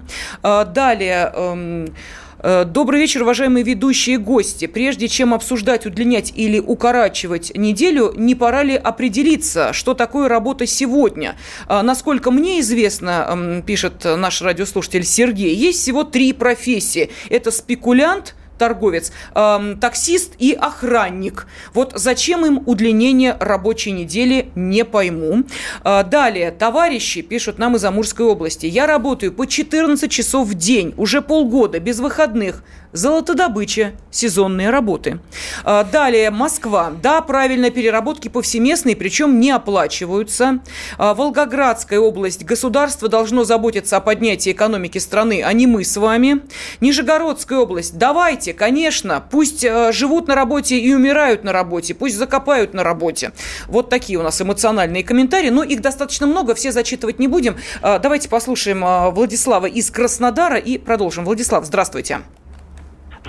[0.42, 1.92] «А, далее...
[2.40, 4.66] Э, добрый вечер, уважаемые ведущие гости.
[4.66, 11.36] Прежде чем обсуждать, удлинять или укорачивать неделю, не пора ли определиться, что такое работа сегодня?
[11.68, 17.10] Э, насколько мне известно, пишет наш радиослушатель Сергей, есть всего три профессии.
[17.28, 21.46] Это спекулянт, торговец, э, таксист и охранник.
[21.72, 25.44] Вот зачем им удлинение рабочей недели, не пойму.
[25.84, 28.66] Э, далее, товарищи пишут нам из Амурской области.
[28.66, 32.62] Я работаю по 14 часов в день, уже полгода, без выходных.
[32.92, 35.20] Золотодобыча, сезонные работы.
[35.64, 36.90] А, далее, Москва.
[37.02, 40.60] Да, правильно, переработки повсеместные, причем не оплачиваются.
[40.96, 42.44] А, Волгоградская область.
[42.44, 46.42] Государство должно заботиться о поднятии экономики страны, а не мы с вами.
[46.80, 47.98] Нижегородская область.
[47.98, 53.32] Давайте, конечно, пусть а, живут на работе и умирают на работе, пусть закопают на работе.
[53.66, 57.56] Вот такие у нас эмоциональные комментарии, но их достаточно много, все зачитывать не будем.
[57.82, 61.24] Давайте послушаем Владислава из Краснодара и продолжим.
[61.24, 62.20] Владислав, здравствуйте.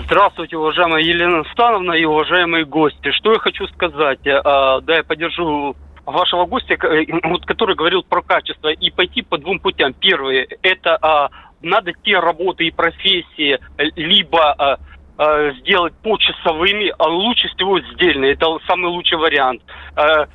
[0.04, 3.10] Здравствуйте, уважаемая Елена Становна и уважаемые гости.
[3.12, 4.26] Что я хочу сказать?
[4.26, 9.36] А, да, я поддержу вашего гостя, э, вот, который говорил про качество, и пойти по
[9.38, 9.92] двум путям.
[9.92, 11.28] Первый– это а,
[11.60, 13.58] надо те работы и профессии,
[13.96, 14.78] либо а,
[15.20, 18.32] э, сделать почасовыми, а лучше всего сдельные.
[18.32, 19.62] Это самый лучший вариант.
[19.96, 20.26] Э,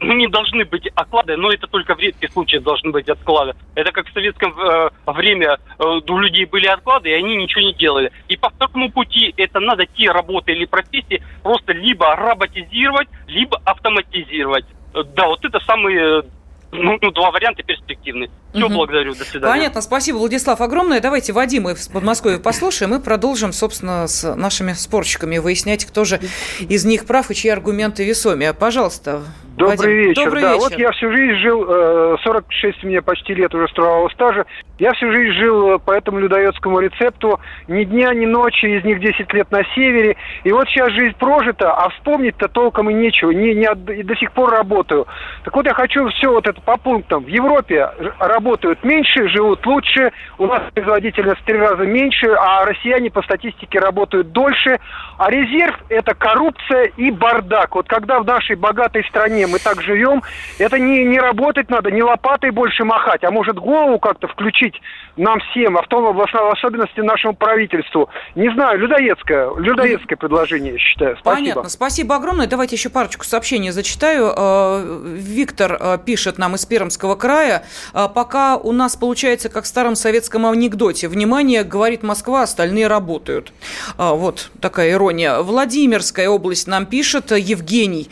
[0.00, 3.54] ну, не должны быть оклады, но это только в редких случаях должны быть отклады.
[3.74, 7.74] Это как в советском э, время э, у людей были отклады, и они ничего не
[7.74, 8.12] делали.
[8.28, 14.66] И по второму пути это надо те работы или профессии просто либо роботизировать, либо автоматизировать.
[14.94, 16.22] Э, да, вот это самые
[16.70, 18.30] ну, ну, два варианта перспективные.
[18.52, 18.74] Все, угу.
[18.74, 19.54] благодарю, до свидания.
[19.54, 21.00] Понятно, спасибо, Владислав, огромное.
[21.00, 26.20] Давайте Вадима из Подмосковья послушаем и продолжим, собственно, с нашими спорщиками выяснять, кто же
[26.60, 28.54] из них прав и чьи аргументы весомее.
[28.54, 29.22] Пожалуйста,
[29.58, 30.08] Добрый Вадим.
[30.08, 30.24] вечер.
[30.24, 30.62] Добрый да, вечер.
[30.62, 34.46] вот я всю жизнь жил, 46 э, мне почти лет уже строевого стажа,
[34.78, 39.00] я всю жизнь жил э, по этому людоедскому рецепту, ни дня, ни ночи, из них
[39.00, 40.16] 10 лет на севере.
[40.44, 43.66] И вот сейчас жизнь прожита, а вспомнить-то толком и нечего, не, не,
[43.98, 45.08] и до сих пор работаю.
[45.42, 47.24] Так вот я хочу все вот это по пунктам.
[47.24, 53.10] В Европе работают меньше, живут лучше, у нас производительность в три раза меньше, а россияне
[53.10, 54.78] по статистике работают дольше.
[55.18, 57.74] А резерв– это коррупция и бардак.
[57.74, 60.22] Вот когда в нашей богатой стране мы так живем,
[60.58, 64.80] это не, не работать надо, не лопатой больше махать, а может голову как-то включить
[65.16, 68.08] нам всем, а в том в особенности нашему правительству.
[68.34, 71.16] Не знаю, людоедское, людоедское предложение, я считаю.
[71.16, 71.36] Спасибо.
[71.36, 72.46] Понятно, спасибо огромное.
[72.46, 74.32] Давайте еще парочку сообщений зачитаю.
[74.36, 77.64] Э, Виктор э, пишет нам из Пермского края.
[77.94, 81.08] «Э, пока у нас получается, как в старом советском анекдоте.
[81.08, 83.52] Внимание, говорит Москва, остальные работают.
[83.96, 85.40] Вот такая ирония.
[85.40, 88.10] Владимирская область нам пишет Евгений.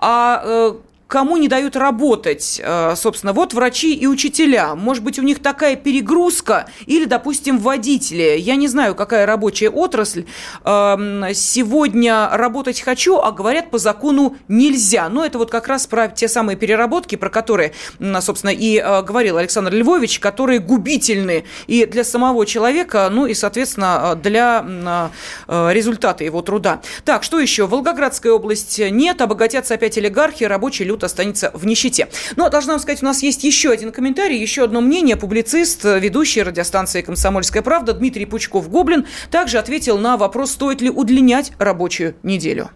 [0.00, 0.74] А э,
[1.10, 4.76] кому не дают работать, э, собственно, вот врачи и учителя.
[4.76, 8.36] Может быть, у них такая перегрузка или, допустим, водители.
[8.38, 10.24] Я не знаю, какая рабочая отрасль.
[10.64, 15.08] Эм, сегодня работать хочу, а говорят, по закону нельзя.
[15.08, 17.72] Но это вот как раз про те самые переработки, про которые,
[18.20, 24.16] собственно, и э, говорил Александр Львович, которые губительны и для самого человека, ну и, соответственно,
[24.22, 25.10] для
[25.48, 26.80] результата его труда.
[27.04, 27.66] Так, что еще?
[27.66, 32.08] Волгоградская область нет, обогатятся опять олигархи, рабочий люд останется в нищете.
[32.36, 35.16] Но, должна вам сказать, у нас есть еще один комментарий, еще одно мнение.
[35.16, 42.14] Публицист, ведущий радиостанции «Комсомольская правда» Дмитрий Пучков-Гоблин также ответил на вопрос, стоит ли удлинять рабочую
[42.22, 42.70] неделю.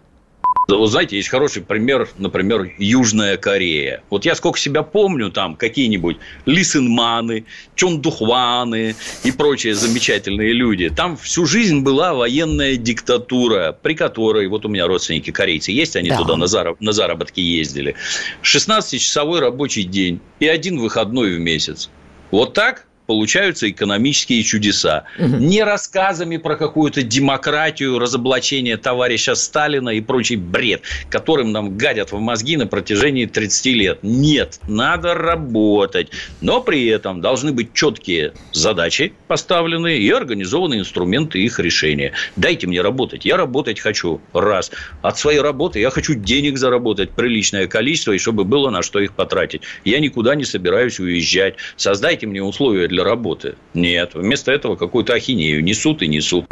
[0.67, 4.03] Вы знаете, есть хороший пример, например, Южная Корея.
[4.09, 10.89] Вот я сколько себя помню, там какие-нибудь Лисенманы, Чондухваны и прочие замечательные люди.
[10.89, 16.09] Там всю жизнь была военная диктатура, при которой, вот у меня родственники корейцы есть, они
[16.09, 16.17] да.
[16.17, 17.95] туда на, зараб, на заработки ездили.
[18.41, 21.89] 16-часовой рабочий день и один выходной в месяц.
[22.31, 25.05] Вот так получаются экономические чудеса.
[25.17, 25.37] Угу.
[25.37, 32.19] Не рассказами про какую-то демократию, разоблачение товарища Сталина и прочий бред, которым нам гадят в
[32.19, 33.99] мозги на протяжении 30 лет.
[34.01, 36.09] Нет, надо работать.
[36.41, 42.13] Но при этом должны быть четкие задачи поставлены и организованы инструменты их решения.
[42.35, 43.25] Дайте мне работать.
[43.25, 44.21] Я работать хочу.
[44.33, 44.71] Раз.
[45.01, 49.13] От своей работы я хочу денег заработать приличное количество, и чтобы было на что их
[49.13, 49.61] потратить.
[49.83, 51.55] Я никуда не собираюсь уезжать.
[51.75, 53.55] Создайте мне условия для работы.
[53.73, 54.11] Нет.
[54.13, 56.45] Вместо этого какую-то ахинею несут и несут.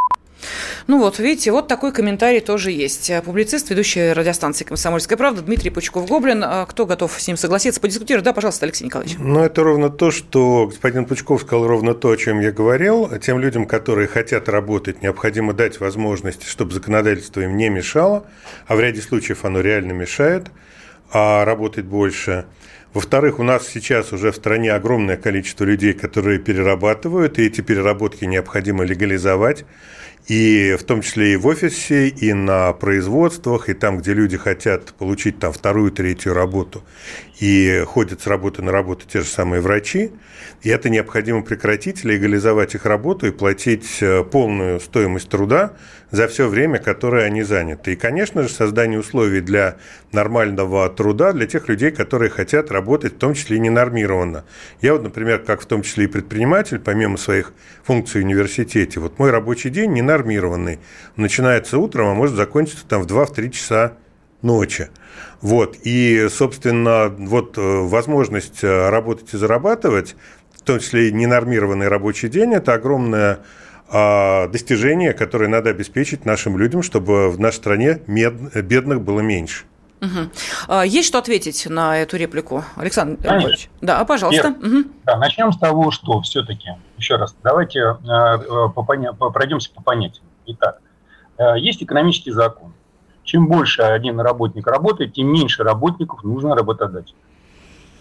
[0.87, 3.09] Ну вот, видите, вот такой комментарий тоже есть.
[3.23, 6.43] Публицист, ведущий радиостанции «Комсомольская правда» Дмитрий Пучков-Гоблин.
[6.45, 8.25] А кто готов с ним согласиться, подискутировать?
[8.25, 9.15] Да, пожалуйста, Алексей Николаевич.
[9.17, 13.09] Ну, это ровно то, что господин Пучков сказал ровно то, о чем я говорил.
[13.19, 18.25] Тем людям, которые хотят работать, необходимо дать возможность, чтобы законодательство им не мешало,
[18.67, 20.47] а в ряде случаев оно реально мешает,
[21.11, 22.45] а работать больше–
[22.93, 28.25] во-вторых, у нас сейчас уже в стране огромное количество людей, которые перерабатывают, и эти переработки
[28.25, 29.65] необходимо легализовать.
[30.27, 34.93] И в том числе и в офисе, и на производствах, и там, где люди хотят
[34.93, 36.83] получить там вторую, третью работу,
[37.39, 40.11] и ходят с работы на работу те же самые врачи.
[40.61, 45.73] И это необходимо прекратить, легализовать их работу и платить э, полную стоимость труда
[46.11, 47.93] за все время, которое они заняты.
[47.93, 49.77] И, конечно же, создание условий для
[50.11, 54.45] нормального труда для тех людей, которые хотят работать, в том числе и ненормированно.
[54.81, 59.17] Я вот, например, как в том числе и предприниматель, помимо своих функций в университете, вот
[59.17, 60.79] мой рабочий день ненормированный.
[61.15, 63.93] Начинается утром, а может закончиться там в 2-3 часа
[64.43, 64.89] ночи.
[65.41, 65.75] Вот.
[65.83, 70.15] И, собственно, вот э, возможность э, работать и зарабатывать,
[70.55, 73.39] в том числе и ненормированный рабочий день, это огромное
[73.89, 79.65] а, достижение, которое надо обеспечить нашим людям, чтобы в нашей стране бедных было меньше.
[80.01, 80.81] Угу.
[80.85, 83.71] Есть что ответить на эту реплику, Александр Конечно.
[83.81, 84.49] Да, пожалуйста.
[84.49, 84.85] угу.
[85.05, 88.83] да, начнем с того, что все-таки, еще раз, давайте э, э по
[89.29, 90.25] пройдемся по понятиям.
[90.45, 90.79] Итак,
[91.37, 92.72] э, есть экономический закон.
[93.23, 97.15] Чем больше один работник работает, тем меньше работников нужно работодать.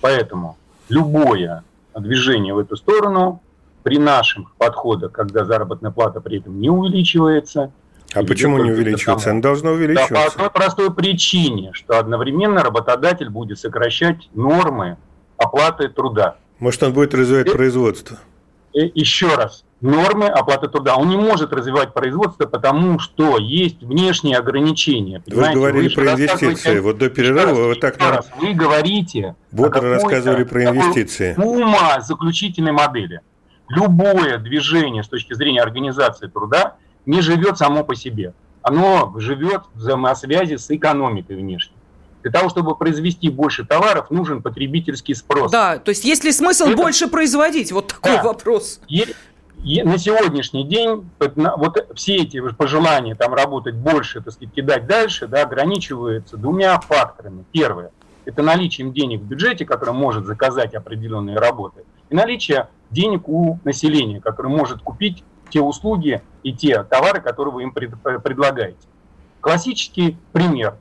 [0.00, 0.56] Поэтому
[0.88, 1.62] любое
[1.94, 3.40] движение в эту сторону
[3.82, 7.72] при наших подходах, когда заработная плата при этом не увеличивается.
[8.14, 9.30] А почему не увеличивается?
[9.30, 10.14] Она должна увеличиваться.
[10.14, 14.96] Да, по одной простой причине, что одновременно работодатель будет сокращать нормы
[15.36, 16.36] оплаты труда.
[16.58, 18.18] Может, он будет развивать и, производство?
[18.72, 20.96] И, еще раз, нормы оплаты труда.
[20.96, 25.22] Он не может развивать производство, потому что есть внешние ограничения.
[25.26, 26.78] Вы говорили вы про инвестиции.
[26.78, 27.98] Вот до перерыва раз, вы так...
[27.98, 29.36] Раз, вы говорите...
[29.50, 31.34] Бодро рассказывали про инвестиции.
[31.36, 33.20] Ума заключительной модели
[33.74, 38.34] любое движение с точки зрения организации труда не живет само по себе.
[38.62, 41.76] Оно живет в взаимосвязи с экономикой внешней.
[42.22, 45.50] Для того, чтобы произвести больше товаров, нужен потребительский спрос.
[45.50, 46.76] Да, то есть есть ли смысл Это...
[46.76, 47.72] больше производить?
[47.72, 48.22] Вот такой да.
[48.22, 48.80] вопрос.
[48.86, 49.12] И,
[49.62, 55.28] и на сегодняшний день вот все эти пожелания там работать больше, так сказать, кидать дальше,
[55.28, 57.44] да, ограничиваются двумя факторами.
[57.52, 57.92] Первое–
[58.24, 64.20] это наличием денег в бюджете, который может заказать определенные работы, и наличие денег у населения,
[64.20, 68.78] которое может купить те услуги и те товары, которые вы им предлагаете.
[69.40, 70.76] Классический пример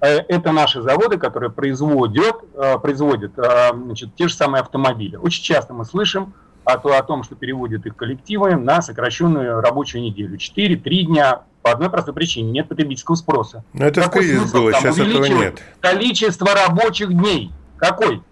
[0.00, 5.16] э,– это наши заводы, которые производят, э, производят э, значит, те же самые автомобили.
[5.16, 10.38] Очень часто мы слышим о, о том, что переводят их коллективы на сокращенную рабочую неделю.
[10.38, 13.64] 4-3 дня по одной простой причине– нет потребительского спроса.
[13.72, 15.62] Но это Какой в кризис было, сейчас этого нет.
[15.80, 17.52] Количество рабочих дней.
[17.76, 18.22] Какой?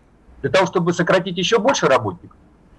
[0.42, 2.36] Для того, чтобы сократить еще больше работников.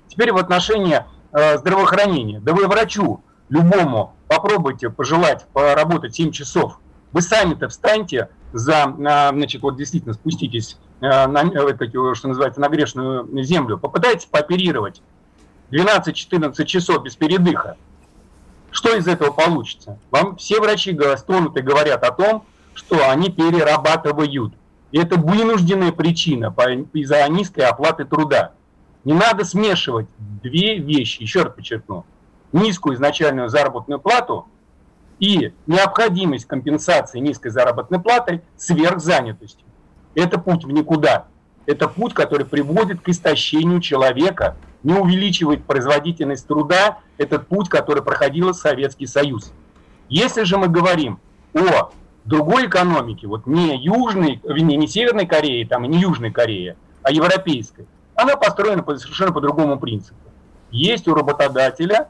[0.08, 2.39] Теперь в отношении э, здравоохранения.
[2.39, 6.80] Да вы врачу любому попробуйте пожелать поработать 7 часов.
[7.12, 13.28] Вы сами-то встаньте за, значит, вот действительно спуститесь э, на, это, что называется, на грешную
[13.44, 15.02] землю, попытайтесь пооперировать
[15.73, 17.77] 12-14 часов без передыха.
[18.69, 19.97] Что из этого получится?
[20.12, 24.53] Вам все врачи стонут и говорят о том, что они перерабатывают.
[24.91, 26.53] И это вынужденная причина
[26.93, 28.51] из-за низкой оплаты труда.
[29.03, 30.07] Не надо смешивать
[30.43, 32.05] две вещи, еще раз подчеркну.
[32.51, 34.47] Низкую изначальную заработную плату
[35.19, 39.65] и необходимость компенсации низкой заработной платой сверхзанятостью.
[40.13, 41.25] Это путь в никуда.
[41.65, 46.99] Это путь, который приводит к истощению человека, не увеличивает производительность труда.
[47.17, 49.54] Этот путь, который проходил Советский Союз.
[50.10, 51.19] Если же мы говорим
[51.54, 51.91] о
[52.26, 57.88] другой экономики, вот не Южной, не, не Северной Кореи, там, не Южной Кореи, а европейской,
[58.15, 60.19] она построена по, совершенно по другому принципу.
[60.71, 62.10] Есть у работодателя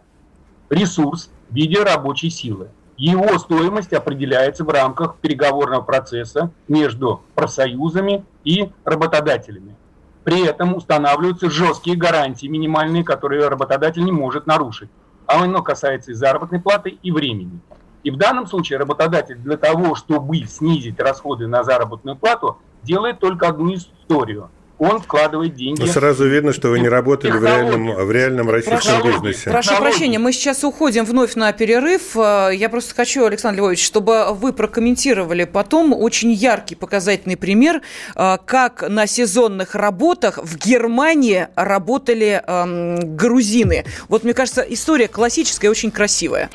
[0.69, 2.69] ресурс в виде рабочей силы.
[2.97, 9.75] Его стоимость определяется в рамках переговорного процесса между профсоюзами и работодателями.
[10.23, 14.89] При этом устанавливаются жесткие гарантии минимальные, которые работодатель не может нарушить.
[15.25, 17.59] А оно касается и заработной платы, и времени.
[18.03, 23.47] И в данном случае работодатель для того, чтобы снизить расходы на заработную плату, делает только
[23.47, 24.49] одну историю–
[24.83, 25.81] он вкладывает деньги.
[25.81, 29.49] Но сразу видно, что вы не работали в реальном, в реальном российском прошу, бизнесе.
[29.49, 32.15] Прошу прощения, мы сейчас уходим вновь на перерыв.
[32.15, 37.81] Э, я просто хочу, Александр Львович, чтобы вы прокомментировали потом очень яркий показательный пример,
[38.15, 43.85] э, как на сезонных работах в Германии работали эм, грузины.
[44.07, 46.49] Вот, мне кажется, история классическая и очень красивая.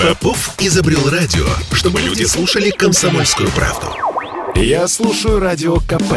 [0.00, 4.07] Попов изобрел радио, чтобы люди слушали комсомольскую правду.
[4.60, 6.14] Я слушаю Радио КП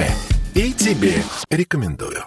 [0.55, 2.23] и тебе рекомендую.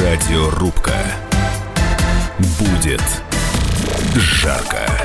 [0.00, 0.96] Радиорубка.
[2.58, 3.04] Будет
[4.16, 5.03] жарко.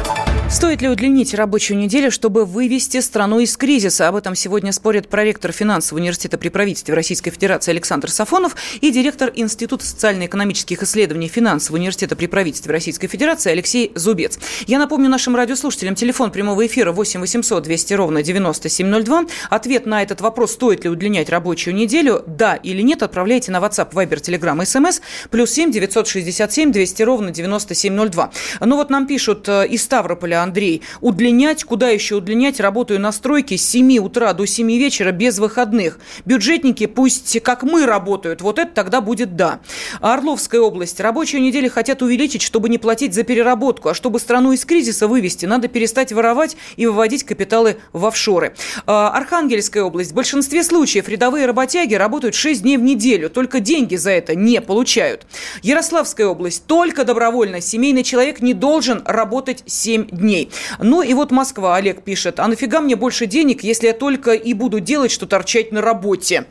[0.51, 4.07] Стоит ли удлинить рабочую неделю, чтобы вывести страну из кризиса?
[4.07, 9.31] Об этом сегодня спорят проректор финансового университета при правительстве Российской Федерации Александр Сафонов и директор
[9.35, 14.39] Института социально-экономических исследований финансового университета при правительстве Российской Федерации Алексей Зубец.
[14.65, 19.25] Я напомню нашим радиослушателям, телефон прямого эфира 8 800 200 ровно 9702.
[19.51, 23.91] Ответ на этот вопрос, стоит ли удлинять рабочую неделю, да или нет, отправляйте на WhatsApp,
[23.91, 28.31] Viber, Telegram, SMS, плюс 7 967 200 ровно 9702.
[28.61, 30.81] Ну вот нам пишут э, из Ставрополя Андрей.
[31.01, 32.59] Удлинять, куда еще удлинять?
[32.59, 35.99] Работаю на стройке с 7 утра до 7 вечера без выходных.
[36.25, 38.41] Бюджетники пусть как мы работают.
[38.41, 39.59] Вот это тогда будет да.
[40.01, 40.99] Орловская область.
[40.99, 43.89] Рабочую неделю хотят увеличить, чтобы не платить за переработку.
[43.89, 48.55] А чтобы страну из кризиса вывести, надо перестать воровать и выводить капиталы в офшоры.
[48.85, 50.11] А, Архангельская область.
[50.11, 53.29] В большинстве случаев рядовые работяги работают 6 дней в неделю.
[53.29, 55.25] Только деньги за это не получают.
[55.61, 56.65] Ярославская область.
[56.65, 57.61] Только добровольно.
[57.61, 60.51] Семейный человек не должен работать 7 дней дней.
[60.79, 64.53] Ну и вот Москва, Олег пишет, а нафига мне больше денег, если я только и
[64.53, 66.45] буду делать, что торчать на работе?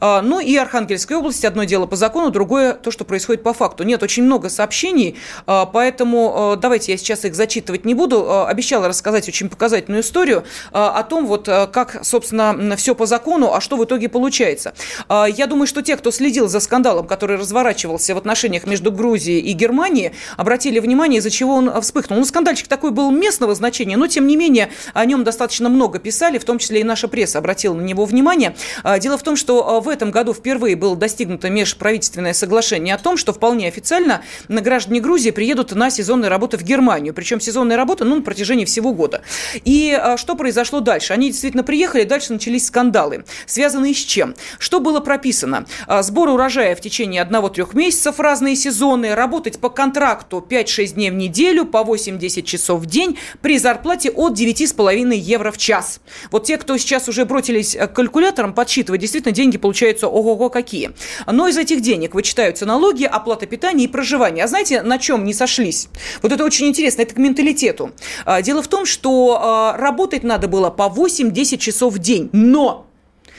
[0.00, 3.84] А, ну и Архангельская область, одно дело по закону, другое то, что происходит по факту.
[3.84, 5.16] Нет, очень много сообщений,
[5.46, 8.26] а, поэтому а, давайте я сейчас их зачитывать не буду.
[8.28, 13.60] А, обещала рассказать очень показательную историю о том, вот как, собственно, все по закону, а
[13.60, 14.74] что в итоге получается.
[15.08, 19.52] Я думаю, что те, кто следил за скандалом, который разворачивался в отношениях между Грузией и
[19.52, 22.18] Германией, обратили внимание, из-за чего он вспыхнул.
[22.18, 26.38] Ну, скандальчик такой был местного значения, но тем не менее о нем достаточно много писали,
[26.38, 28.56] в том числе и наша пресса обратила на него внимание.
[28.82, 32.98] А, дело в том, что а, в этом году впервые было достигнуто межправительственное соглашение о
[32.98, 37.14] том, что вполне официально граждане Грузии приедут на сезонные работы в Германию.
[37.14, 39.22] Причем сезонные работы ну, на протяжении всего года.
[39.64, 41.12] И а, что произошло дальше?
[41.12, 43.24] Они действительно приехали, дальше начались скандалы.
[43.46, 44.34] Связанные с чем?
[44.58, 45.66] Что было прописано?
[46.00, 51.64] Сбор урожая в течение одного-трех месяцев, разные сезоны, работать по контракту 5-6 дней в неделю,
[51.66, 56.00] по 8-10 часов в день, день при зарплате от 9,5 евро в час.
[56.30, 60.92] Вот те, кто сейчас уже бросились к калькуляторам подсчитывать, действительно деньги получаются ого-го какие.
[61.30, 64.44] Но из этих денег вычитаются налоги, оплата питания и проживания.
[64.44, 65.88] А знаете, на чем не сошлись?
[66.22, 67.92] Вот это очень интересно, это к менталитету.
[68.24, 72.86] А, дело в том, что а, работать надо было по 8-10 часов в день, но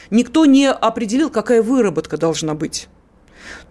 [0.10, 2.88] никто не определил, какая выработка должна быть.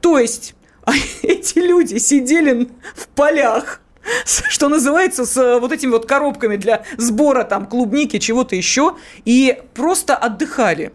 [0.01, 0.93] То есть а
[1.23, 3.82] эти люди сидели в полях,
[4.25, 9.63] что называется, с э, вот этими вот коробками для сбора там клубники, чего-то еще, и
[9.75, 10.93] просто отдыхали.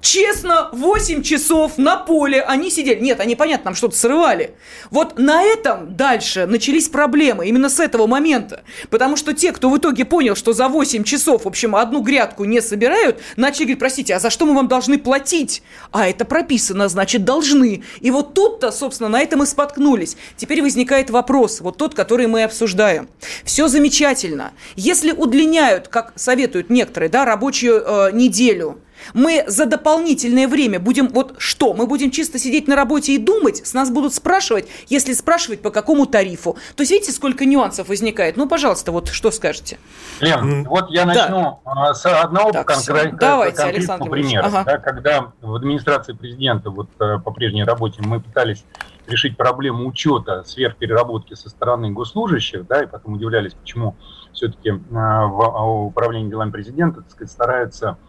[0.00, 3.00] Честно, 8 часов на поле они сидели.
[3.00, 4.54] Нет, они, понятно, там что-то срывали.
[4.90, 7.46] Вот на этом дальше начались проблемы.
[7.46, 8.62] Именно с этого момента.
[8.90, 12.44] Потому что те, кто в итоге понял, что за 8 часов, в общем, одну грядку
[12.44, 15.62] не собирают, начали говорить, простите, а за что мы вам должны платить?
[15.90, 17.82] А это прописано, значит, должны.
[18.00, 20.16] И вот тут-то, собственно, на этом и споткнулись.
[20.36, 23.08] Теперь возникает вопрос, вот тот, который мы обсуждаем.
[23.44, 24.52] Все замечательно.
[24.76, 28.78] Если удлиняют, как советуют некоторые, да, рабочую э, неделю,
[29.14, 31.74] мы за дополнительное время будем вот что?
[31.74, 33.66] Мы будем чисто сидеть на работе и думать?
[33.66, 36.56] С нас будут спрашивать, если спрашивать, по какому тарифу.
[36.76, 38.36] То есть видите, сколько нюансов возникает?
[38.36, 39.78] Ну, пожалуйста, вот что скажете?
[40.20, 41.94] Лен, вот я начну да.
[41.94, 44.46] с одного так, конкрет, Давайте, конкретного примера.
[44.46, 44.64] Ага.
[44.64, 48.64] Да, когда в администрации президента вот э, по прежней работе мы пытались
[49.06, 53.96] решить проблему учета сверхпереработки со стороны госслужащих, да, и потом удивлялись, почему
[54.32, 58.07] все-таки э, в управлении делами президента так сказать, стараются Э,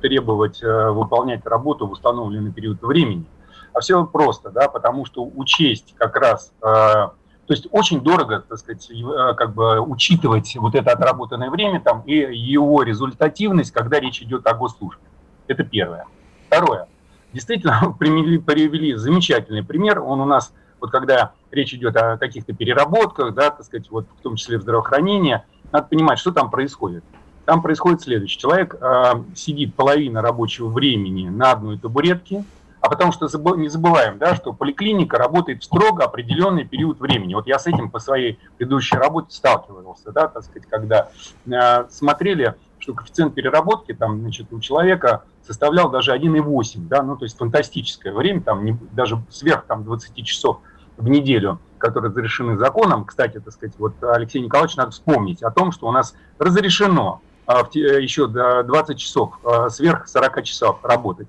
[0.00, 3.24] требовать э, выполнять работу в установленный период времени.
[3.72, 7.14] А все просто, да, потому что учесть как раз, э, то
[7.48, 8.90] есть очень дорого, так сказать,
[9.36, 14.54] как бы учитывать вот это отработанное время там и его результативность, когда речь идет о
[14.54, 15.02] госслужбе.
[15.46, 16.06] Это первое.
[16.46, 16.86] Второе.
[17.32, 20.00] Действительно, привели, привели замечательный пример.
[20.00, 24.22] Он у нас, вот когда речь идет о каких-то переработках, да, так сказать, вот в
[24.22, 25.42] том числе в здравоохранении,
[25.72, 27.04] надо понимать, что там происходит.
[27.50, 28.38] Там происходит следующее.
[28.38, 32.44] Человек э, сидит половина рабочего времени на одной табуретке,
[32.80, 33.26] а потому что
[33.56, 37.34] не забываем, да, что поликлиника работает в строго определенный период времени.
[37.34, 41.08] Вот я с этим по своей предыдущей работе сталкивался, да, так сказать, когда
[41.44, 47.24] э, смотрели, что коэффициент переработки там, значит, у человека составлял даже 1,8, да, ну, то
[47.24, 50.60] есть фантастическое время, там, не, даже сверх там, 20 часов
[50.96, 53.06] в неделю, которые разрешены законом.
[53.06, 57.20] Кстати, так сказать, вот Алексей Николаевич надо вспомнить о том, что у нас разрешено
[57.74, 61.28] еще до 20 часов, а, сверх 40 часов работать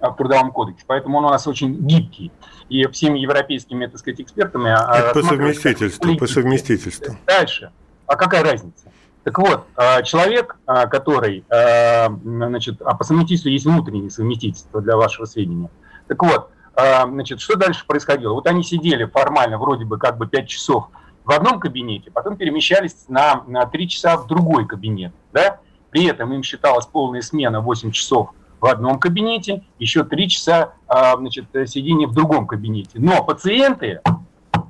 [0.00, 0.84] в Трудовом кодексе.
[0.86, 2.32] Поэтому он у нас очень гибкий.
[2.68, 4.70] И всеми европейскими, так сказать, экспертами...
[4.70, 7.16] Это по совместительству, по совместительству.
[7.26, 7.72] Дальше.
[8.06, 8.90] А какая разница?
[9.22, 14.96] Так вот, а, человек, а, который, а, значит, а по совместительству есть внутреннее совместительство для
[14.96, 15.70] вашего сведения.
[16.08, 18.32] Так вот, значит, что дальше происходило?
[18.32, 20.88] Вот они сидели формально вроде бы как бы 5 часов
[21.30, 25.60] в одном кабинете, потом перемещались на, на 3 часа в другой кабинет, да?
[25.90, 31.46] При этом им считалась полная смена 8 часов в одном кабинете, еще 3 часа значит,
[31.66, 32.98] сидения в другом кабинете.
[32.98, 34.00] Но пациенты,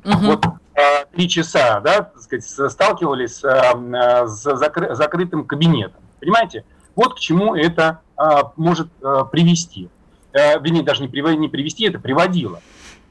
[0.04, 0.18] угу.
[0.22, 0.44] вот
[1.12, 6.00] три часа, да, так сказать, сталкивались э, с закрытым кабинетом.
[6.20, 6.64] Понимаете?
[6.94, 9.88] Вот к чему это а, может э, привести.
[10.32, 12.60] Э, вернее, даже не привести, это приводило.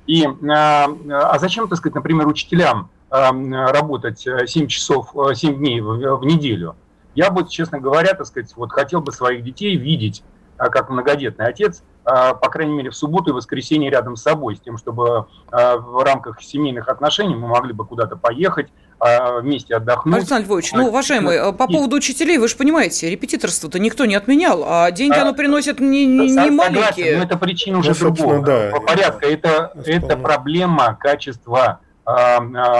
[0.08, 6.76] И, а зачем, так сказать, например, учителям работать 7 часов, 7 дней в неделю?
[7.16, 10.24] Я бы, честно говоря, так сказать, вот хотел бы своих детей видеть
[10.58, 14.60] как многодетный отец, а, по крайней мере, в субботу и воскресенье рядом с собой, с
[14.60, 18.68] тем, чтобы а, в рамках семейных отношений мы могли бы куда-то поехать,
[19.00, 20.18] а, вместе отдохнуть.
[20.18, 24.92] Александр Львович, ну, уважаемый, по поводу учителей, вы же понимаете, репетиторство-то никто не отменял, а
[24.92, 27.18] деньги а, оно приносит не, не, не маленькие.
[27.18, 28.72] Но это причина уже ну, другого да.
[28.86, 29.26] порядка.
[29.26, 31.80] Это, это проблема качества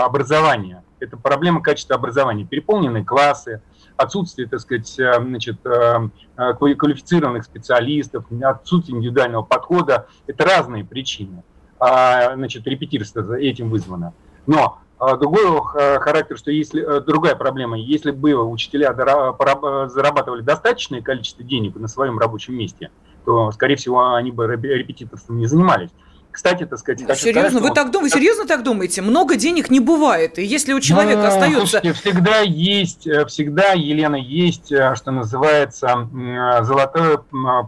[0.04, 0.82] образования.
[0.98, 2.44] Это проблема качества образования.
[2.44, 3.62] Переполненные классы,
[3.96, 10.06] отсутствие, так сказать, э, значит, э, э, квалифицированных специалистов, отсутствие индивидуального подхода.
[10.26, 11.42] Это разные причины.
[11.78, 14.12] А, значит, репетирство этим вызвано.
[14.46, 15.62] Но другой
[15.98, 22.54] характер, что если другая проблема, если бы учителя зарабатывали достаточное количество денег на своем рабочем
[22.54, 22.90] месте,
[23.24, 25.88] то, скорее всего, они бы репетиторством не занимались.
[26.32, 28.16] Кстати, так сказать, хочу серьезно, сказать, вы так думаете?
[28.16, 29.02] Серьезно так думаете?
[29.02, 33.72] Много денег не бывает, и если у человека ну, остается, слушайте, всегда есть, э, всегда,
[33.72, 37.18] Елена, есть, э, что называется, э, золотое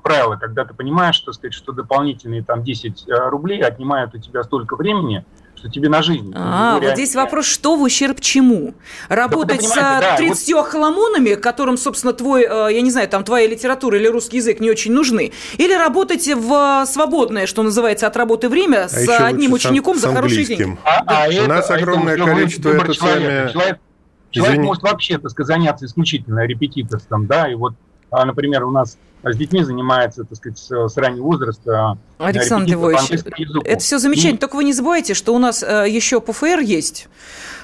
[0.03, 4.77] правило, когда ты понимаешь, что сказать, что дополнительные там 10 рублей отнимают у тебя столько
[4.77, 5.25] времени,
[5.63, 6.33] что тебе на жизнь.
[6.35, 8.75] А, вот здесь вопрос, что в ущерб чему?
[9.09, 10.67] Работать да, с да, 30 вот...
[10.67, 14.71] хламонами, которым, собственно, твой, э, я не знаю, там твоя литература или русский язык не
[14.71, 19.99] очень нужны, или работать в свободное, что называется, от работы время а с одним учеником
[19.99, 20.77] за хорошие деньги?
[20.85, 23.31] А, а У это, нас огромное это количество это человека.
[23.31, 23.53] Сами...
[23.53, 23.79] Человек,
[24.31, 27.75] человек может вообще, так сказать, заняться исключительно репетиторством, да, и вот,
[28.13, 31.97] например, у нас с детьми занимается, так сказать, с раннего возраста.
[32.19, 33.11] Александр Львович,
[33.65, 34.37] это все замечательно.
[34.37, 34.41] И...
[34.41, 37.09] Только вы не забывайте, что у нас э, еще ПФР есть,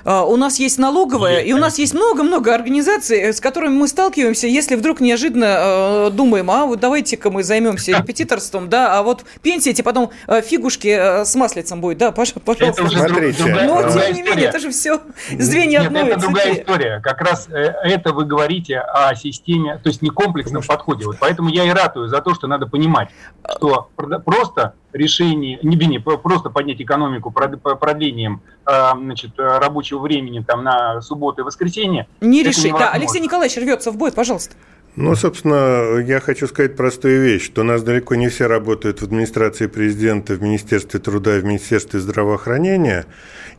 [0.05, 3.89] э, у нас есть налоговая, есть, и у нас есть много-много организаций, с которыми мы
[3.89, 9.25] сталкиваемся, если вдруг неожиданно э, думаем, а вот давайте-ка мы займемся репетиторством, да, а вот
[9.43, 12.65] пенсия, эти потом фигушки с маслицем будет, да, пожалуйста.
[12.65, 13.43] Это уже Смотрите.
[13.45, 15.01] Другая, Но, другая тем не менее, это же все
[15.39, 17.01] звенья Нет, одной это другая история.
[17.01, 21.07] Как раз это вы говорите о системе, то есть не комплексном подходе.
[21.07, 23.11] Вот поэтому я и ратую за то, что надо понимать,
[23.57, 23.89] что
[24.25, 31.43] просто решение, не, не просто поднять экономику продлением а, значит, рабочего времени там, на субботу
[31.43, 32.09] и воскресенье.
[32.21, 32.73] Не решить.
[32.73, 34.55] Да, Алексей Николаевич рвется в бой, пожалуйста.
[34.97, 39.05] Ну, собственно, я хочу сказать простую вещь, что у нас далеко не все работают в
[39.05, 43.07] администрации президента, в Министерстве труда и в Министерстве здравоохранения.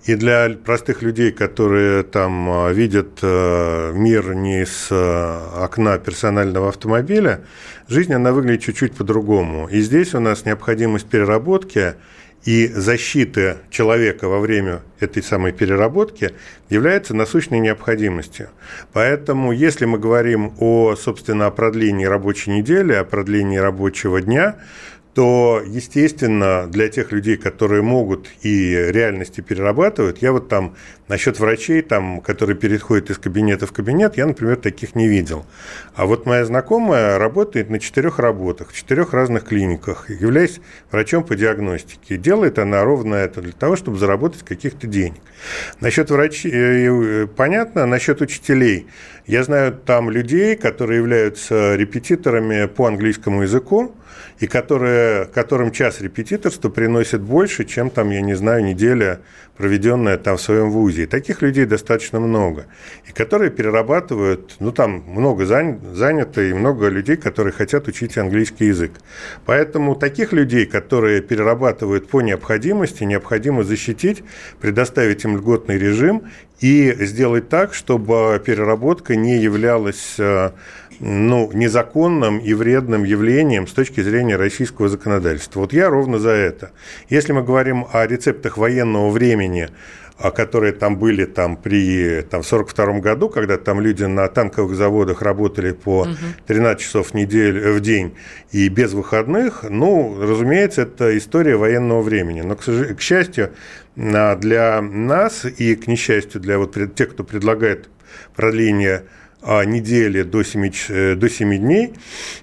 [0.03, 7.41] И для простых людей, которые там а, видят а, мир не из окна персонального автомобиля,
[7.87, 9.69] жизнь, она выглядит чуть-чуть по-другому.
[9.69, 11.95] И здесь у нас необходимость переработки
[12.45, 16.31] и защиты человека во время этой самой переработки
[16.69, 18.49] является насущной необходимостью.
[18.93, 24.55] Поэтому, если мы говорим о, собственно, о продлении рабочей недели, о продлении рабочего дня,
[25.13, 30.75] то, естественно, для тех людей, которые могут и реальности перерабатывают, я вот там
[31.07, 35.45] насчет врачей, там, которые переходят из кабинета в кабинет, я, например, таких не видел.
[35.95, 41.35] А вот моя знакомая работает на четырех работах, в четырех разных клиниках, являясь врачом по
[41.35, 42.17] диагностике.
[42.17, 45.19] Делает она ровно это для того, чтобы заработать каких-то денег.
[45.81, 48.87] Насчет врачей, э, понятно, насчет учителей–
[49.29, 53.95] Я знаю там людей, которые являются репетиторами по английскому языку,
[54.39, 59.19] и которые, которым час репетиторства приносит больше, чем там, я не знаю, неделя,
[59.59, 61.03] проведенная там в своем вузе.
[61.03, 62.67] И таких людей достаточно много.
[63.09, 68.93] И которые перерабатывают, ну там много занято, и много людей, которые хотят учить английский язык.
[69.45, 74.23] Поэтому таких людей, которые перерабатывают по необходимости, необходимо защитить,
[74.61, 76.23] предоставить им льготный режим
[76.61, 80.51] и сделать так, чтобы переработка не являлась э,
[80.99, 85.61] ну, незаконным и вредным явлением с точки зрения российского законодательства.
[85.61, 86.71] Вот я ровно за это.
[87.09, 89.69] Если мы говорим о рецептах военного времени,
[90.17, 95.21] а, которые там были там при там, 42 году, когда там люди на танковых заводах
[95.21, 96.07] работали по
[96.45, 98.17] 13 часов в, неделю, в день
[98.51, 102.41] и без выходных, ну, разумеется, это история военного времени.
[102.41, 103.51] Но, к, к счастью,
[103.95, 107.89] для нас и, к несчастью, для вот тех, кто предлагает
[108.35, 111.93] продление а, недели до 7, э, до 7 дней,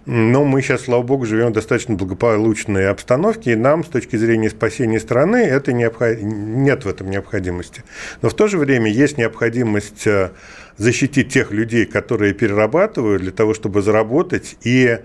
[0.07, 4.51] но мы сейчас, слава богу, живем в достаточно благополучной обстановке, и нам с точки зрения
[4.51, 6.19] спасения страны это необход...
[6.21, 7.83] нет в этом необходимости.
[8.23, 10.31] Но в то же время есть необходимость э,
[10.77, 14.99] защитить тех людей, которые перерабатывают для того, чтобы заработать и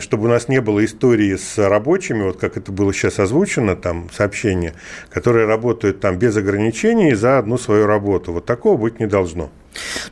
[0.00, 4.08] чтобы у нас не было истории с рабочими, вот как это было сейчас озвучено, там
[4.10, 4.74] сообщение,
[5.10, 8.32] которые работают там без ограничений за одну свою работу.
[8.32, 9.50] Вот такого быть не должно.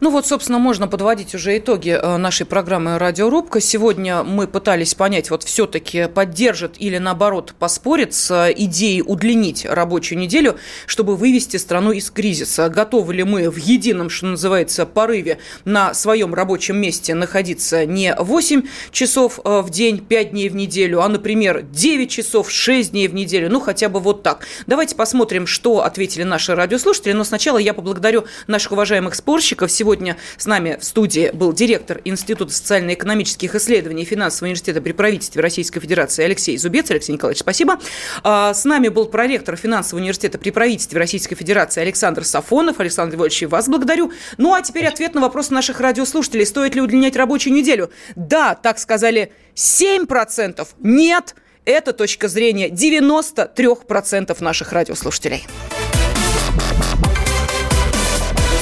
[0.00, 3.60] Ну вот, собственно, можно подводить уже итоги э, нашей программы «Радиорубка».
[3.60, 10.56] Сегодня мы пытались понять, вот все-таки поддержит или, наоборот, поспорит с идеей удлинить рабочую неделю,
[10.86, 12.68] чтобы вывести страну из кризиса.
[12.68, 18.64] Готовы ли мы в едином, что называется, порыве на своем рабочем месте находиться не 8
[18.90, 23.14] часов э, в день, 5 дней в неделю, а, например, 9 часов, 6 дней в
[23.14, 24.46] неделю, ну, хотя бы вот так.
[24.66, 29.70] Давайте посмотрим, что ответили наши радиослушатели, но сначала я поблагодарю наших уважаемых спорщиков.
[29.70, 35.80] Сегодня с нами в студии был директор Института социально-экономических исследований Финансового университета при правительстве Российской
[35.80, 36.90] Федерации Алексей Зубец.
[36.90, 37.78] Алексей Николаевич, спасибо.
[38.22, 42.80] А, с нами был проректор Финансового университета при правительстве Российской Федерации Александр Сафонов.
[42.80, 44.12] Александр Львович, вас благодарю.
[44.38, 46.46] Ну, а теперь ответ на вопрос наших радиослушателей.
[46.46, 47.90] Стоит ли удлинять рабочую неделю?
[48.14, 50.66] Да, так сказали 7%.
[50.80, 55.46] Нет, это точка зрения 93% наших радиослушателей.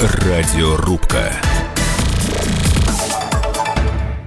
[0.01, 1.31] Радиорубка.